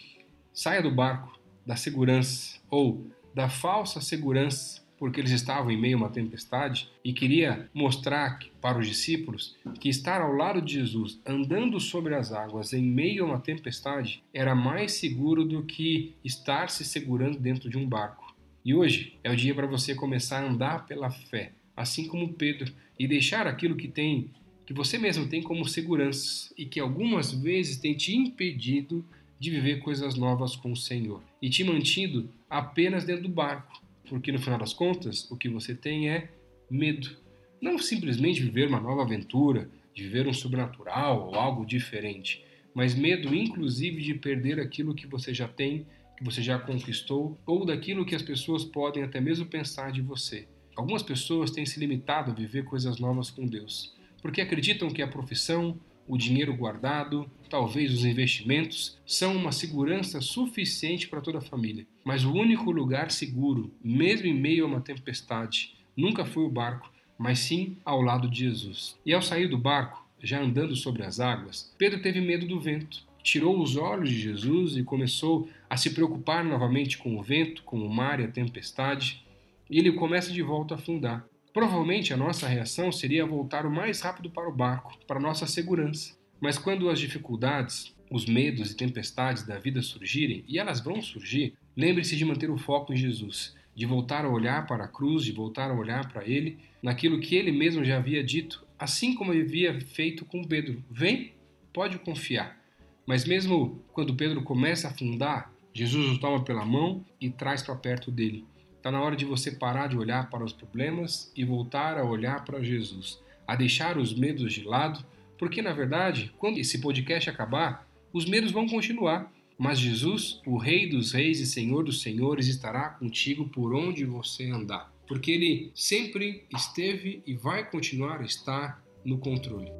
saia 0.52 0.82
do 0.82 0.90
barco, 0.90 1.40
da 1.64 1.74
segurança 1.74 2.60
ou 2.68 3.10
da 3.34 3.48
falsa 3.48 3.98
segurança, 4.02 4.79
porque 5.00 5.18
eles 5.18 5.32
estavam 5.32 5.70
em 5.70 5.80
meio 5.80 5.96
a 5.96 6.00
uma 6.00 6.10
tempestade 6.10 6.90
e 7.02 7.14
queria 7.14 7.70
mostrar 7.72 8.38
para 8.60 8.78
os 8.78 8.86
discípulos 8.86 9.56
que 9.80 9.88
estar 9.88 10.20
ao 10.20 10.34
lado 10.34 10.60
de 10.60 10.74
Jesus, 10.74 11.18
andando 11.24 11.80
sobre 11.80 12.14
as 12.14 12.32
águas 12.32 12.74
em 12.74 12.82
meio 12.82 13.24
a 13.24 13.28
uma 13.28 13.40
tempestade, 13.40 14.22
era 14.32 14.54
mais 14.54 14.92
seguro 14.92 15.42
do 15.42 15.62
que 15.62 16.14
estar 16.22 16.68
se 16.68 16.84
segurando 16.84 17.38
dentro 17.38 17.70
de 17.70 17.78
um 17.78 17.88
barco. 17.88 18.36
E 18.62 18.74
hoje 18.74 19.16
é 19.24 19.32
o 19.32 19.36
dia 19.36 19.54
para 19.54 19.66
você 19.66 19.94
começar 19.94 20.40
a 20.40 20.46
andar 20.46 20.86
pela 20.86 21.10
fé, 21.10 21.52
assim 21.74 22.06
como 22.06 22.34
Pedro, 22.34 22.70
e 22.98 23.08
deixar 23.08 23.46
aquilo 23.46 23.76
que 23.76 23.88
tem 23.88 24.30
que 24.66 24.74
você 24.74 24.98
mesmo 24.98 25.26
tem 25.26 25.42
como 25.42 25.66
segurança 25.66 26.52
e 26.56 26.64
que 26.64 26.78
algumas 26.78 27.32
vezes 27.32 27.78
tem 27.78 27.92
te 27.92 28.14
impedido 28.14 29.04
de 29.36 29.50
viver 29.50 29.80
coisas 29.80 30.14
novas 30.14 30.54
com 30.54 30.70
o 30.70 30.76
Senhor 30.76 31.20
e 31.42 31.50
te 31.50 31.64
mantido 31.64 32.30
apenas 32.48 33.04
dentro 33.04 33.24
do 33.24 33.28
barco, 33.28 33.82
porque 34.10 34.30
no 34.30 34.38
final 34.38 34.58
das 34.58 34.74
contas 34.74 35.30
o 35.30 35.36
que 35.36 35.48
você 35.48 35.74
tem 35.74 36.10
é 36.10 36.30
medo. 36.70 37.16
Não 37.62 37.78
simplesmente 37.78 38.42
viver 38.42 38.68
uma 38.68 38.80
nova 38.80 39.02
aventura, 39.02 39.70
de 39.94 40.02
viver 40.02 40.26
um 40.26 40.34
sobrenatural 40.34 41.28
ou 41.28 41.34
algo 41.36 41.64
diferente, 41.64 42.44
mas 42.74 42.94
medo 42.94 43.34
inclusive 43.34 44.02
de 44.02 44.14
perder 44.14 44.60
aquilo 44.60 44.94
que 44.94 45.06
você 45.06 45.32
já 45.32 45.46
tem, 45.46 45.86
que 46.18 46.24
você 46.24 46.42
já 46.42 46.58
conquistou, 46.58 47.38
ou 47.46 47.64
daquilo 47.64 48.04
que 48.04 48.14
as 48.14 48.22
pessoas 48.22 48.64
podem 48.64 49.02
até 49.02 49.20
mesmo 49.20 49.46
pensar 49.46 49.92
de 49.92 50.02
você. 50.02 50.46
Algumas 50.76 51.02
pessoas 51.02 51.50
têm 51.50 51.64
se 51.64 51.80
limitado 51.80 52.30
a 52.30 52.34
viver 52.34 52.64
coisas 52.64 52.98
novas 52.98 53.30
com 53.30 53.46
Deus 53.46 53.98
porque 54.20 54.40
acreditam 54.40 54.90
que 54.90 55.02
a 55.02 55.08
profissão, 55.08 55.78
o 56.10 56.18
dinheiro 56.18 56.56
guardado, 56.56 57.30
talvez 57.48 57.94
os 57.94 58.04
investimentos, 58.04 58.98
são 59.06 59.36
uma 59.36 59.52
segurança 59.52 60.20
suficiente 60.20 61.06
para 61.06 61.20
toda 61.20 61.38
a 61.38 61.42
família. 61.42 61.86
Mas 62.04 62.24
o 62.24 62.32
único 62.32 62.70
lugar 62.72 63.12
seguro, 63.12 63.70
mesmo 63.82 64.26
em 64.26 64.34
meio 64.34 64.64
a 64.64 64.66
uma 64.66 64.80
tempestade, 64.80 65.76
nunca 65.96 66.24
foi 66.24 66.42
o 66.42 66.50
barco, 66.50 66.92
mas 67.16 67.38
sim 67.38 67.76
ao 67.84 68.02
lado 68.02 68.28
de 68.28 68.40
Jesus. 68.40 68.98
E 69.06 69.14
ao 69.14 69.22
sair 69.22 69.46
do 69.46 69.56
barco, 69.56 70.04
já 70.20 70.42
andando 70.42 70.74
sobre 70.74 71.04
as 71.04 71.20
águas, 71.20 71.72
Pedro 71.78 72.02
teve 72.02 72.20
medo 72.20 72.44
do 72.44 72.60
vento. 72.60 73.04
Tirou 73.22 73.62
os 73.62 73.76
olhos 73.76 74.08
de 74.08 74.18
Jesus 74.18 74.76
e 74.76 74.82
começou 74.82 75.48
a 75.68 75.76
se 75.76 75.90
preocupar 75.90 76.44
novamente 76.44 76.98
com 76.98 77.16
o 77.16 77.22
vento, 77.22 77.62
com 77.62 77.78
o 77.78 77.88
mar 77.88 78.18
e 78.18 78.24
a 78.24 78.28
tempestade. 78.28 79.24
E 79.70 79.78
ele 79.78 79.92
começa 79.92 80.32
de 80.32 80.42
volta 80.42 80.74
a 80.74 80.78
afundar. 80.78 81.24
Provavelmente 81.52 82.12
a 82.12 82.16
nossa 82.16 82.46
reação 82.46 82.92
seria 82.92 83.26
voltar 83.26 83.66
o 83.66 83.70
mais 83.70 84.00
rápido 84.00 84.30
para 84.30 84.48
o 84.48 84.54
barco, 84.54 84.96
para 85.06 85.18
nossa 85.18 85.46
segurança. 85.46 86.16
Mas 86.40 86.56
quando 86.56 86.88
as 86.88 87.00
dificuldades, 87.00 87.94
os 88.10 88.24
medos 88.24 88.70
e 88.70 88.76
tempestades 88.76 89.44
da 89.44 89.58
vida 89.58 89.82
surgirem, 89.82 90.44
e 90.46 90.58
elas 90.58 90.80
vão 90.80 91.02
surgir, 91.02 91.54
lembre-se 91.76 92.16
de 92.16 92.24
manter 92.24 92.50
o 92.50 92.56
foco 92.56 92.92
em 92.92 92.96
Jesus, 92.96 93.54
de 93.74 93.84
voltar 93.84 94.24
a 94.24 94.30
olhar 94.30 94.66
para 94.66 94.84
a 94.84 94.88
cruz, 94.88 95.24
de 95.24 95.32
voltar 95.32 95.70
a 95.70 95.74
olhar 95.74 96.10
para 96.12 96.26
Ele, 96.26 96.58
naquilo 96.82 97.20
que 97.20 97.34
Ele 97.34 97.50
mesmo 97.50 97.84
já 97.84 97.96
havia 97.96 98.22
dito, 98.22 98.64
assim 98.78 99.14
como 99.14 99.32
havia 99.32 99.80
feito 99.80 100.24
com 100.24 100.44
Pedro. 100.44 100.82
Vem, 100.90 101.34
pode 101.72 101.98
confiar. 101.98 102.58
Mas 103.04 103.24
mesmo 103.24 103.82
quando 103.92 104.14
Pedro 104.14 104.42
começa 104.42 104.86
a 104.86 104.90
afundar, 104.92 105.52
Jesus 105.72 106.16
o 106.16 106.20
toma 106.20 106.44
pela 106.44 106.64
mão 106.64 107.04
e 107.20 107.28
traz 107.28 107.62
para 107.62 107.74
perto 107.76 108.10
dele. 108.10 108.44
Está 108.80 108.90
na 108.90 109.02
hora 109.02 109.14
de 109.14 109.26
você 109.26 109.50
parar 109.50 109.88
de 109.88 109.98
olhar 109.98 110.30
para 110.30 110.42
os 110.42 110.54
problemas 110.54 111.30
e 111.36 111.44
voltar 111.44 111.98
a 111.98 112.02
olhar 112.02 112.46
para 112.46 112.62
Jesus, 112.62 113.20
a 113.46 113.54
deixar 113.54 113.98
os 113.98 114.14
medos 114.14 114.54
de 114.54 114.64
lado, 114.64 115.04
porque 115.36 115.60
na 115.60 115.74
verdade, 115.74 116.32
quando 116.38 116.56
esse 116.56 116.80
podcast 116.80 117.28
acabar, 117.28 117.86
os 118.10 118.24
medos 118.24 118.50
vão 118.50 118.66
continuar. 118.66 119.30
Mas 119.58 119.78
Jesus, 119.78 120.40
o 120.46 120.56
Rei 120.56 120.88
dos 120.88 121.12
Reis 121.12 121.40
e 121.40 121.46
Senhor 121.46 121.84
dos 121.84 122.00
Senhores, 122.00 122.46
estará 122.46 122.88
contigo 122.88 123.46
por 123.50 123.74
onde 123.74 124.06
você 124.06 124.50
andar, 124.50 124.90
porque 125.06 125.30
Ele 125.30 125.70
sempre 125.74 126.46
esteve 126.50 127.22
e 127.26 127.34
vai 127.34 127.70
continuar 127.70 128.22
a 128.22 128.24
estar 128.24 128.82
no 129.04 129.18
controle. 129.18 129.70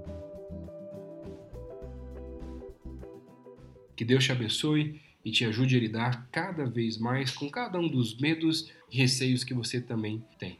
Que 3.97 4.05
Deus 4.05 4.23
te 4.23 4.33
abençoe 4.33 5.01
e 5.25 5.31
te 5.31 5.47
ajude 5.47 5.77
a 5.77 5.81
lidar 5.81 6.29
cada 6.31 6.67
vez 6.67 6.99
mais 6.99 7.31
com 7.31 7.49
cada 7.51 7.79
um 7.79 7.89
dos 7.89 8.19
medos 8.19 8.71
receios 8.90 9.44
que 9.44 9.55
você 9.55 9.81
também 9.81 10.22
tem. 10.38 10.59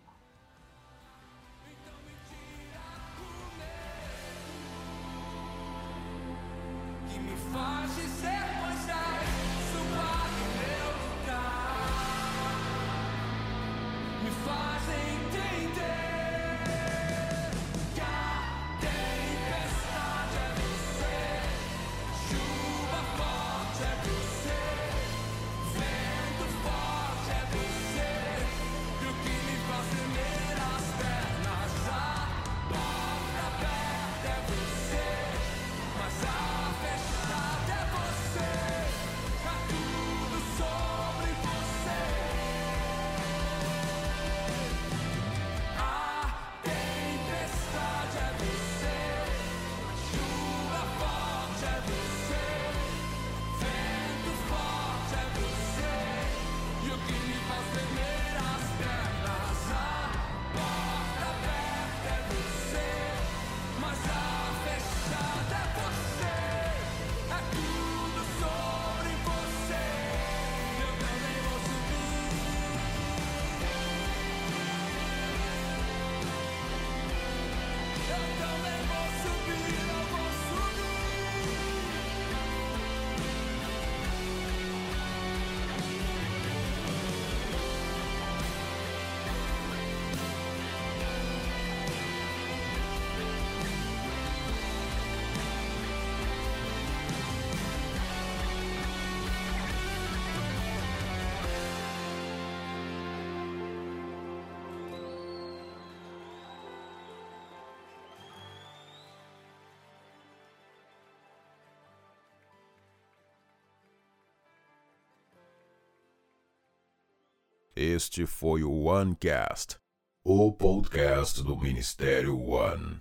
Este 117.83 118.27
foi 118.27 118.63
o 118.63 118.83
OneCast, 118.83 119.79
o 120.23 120.53
podcast 120.53 121.43
do 121.43 121.57
Ministério 121.57 122.39
One. 122.39 123.01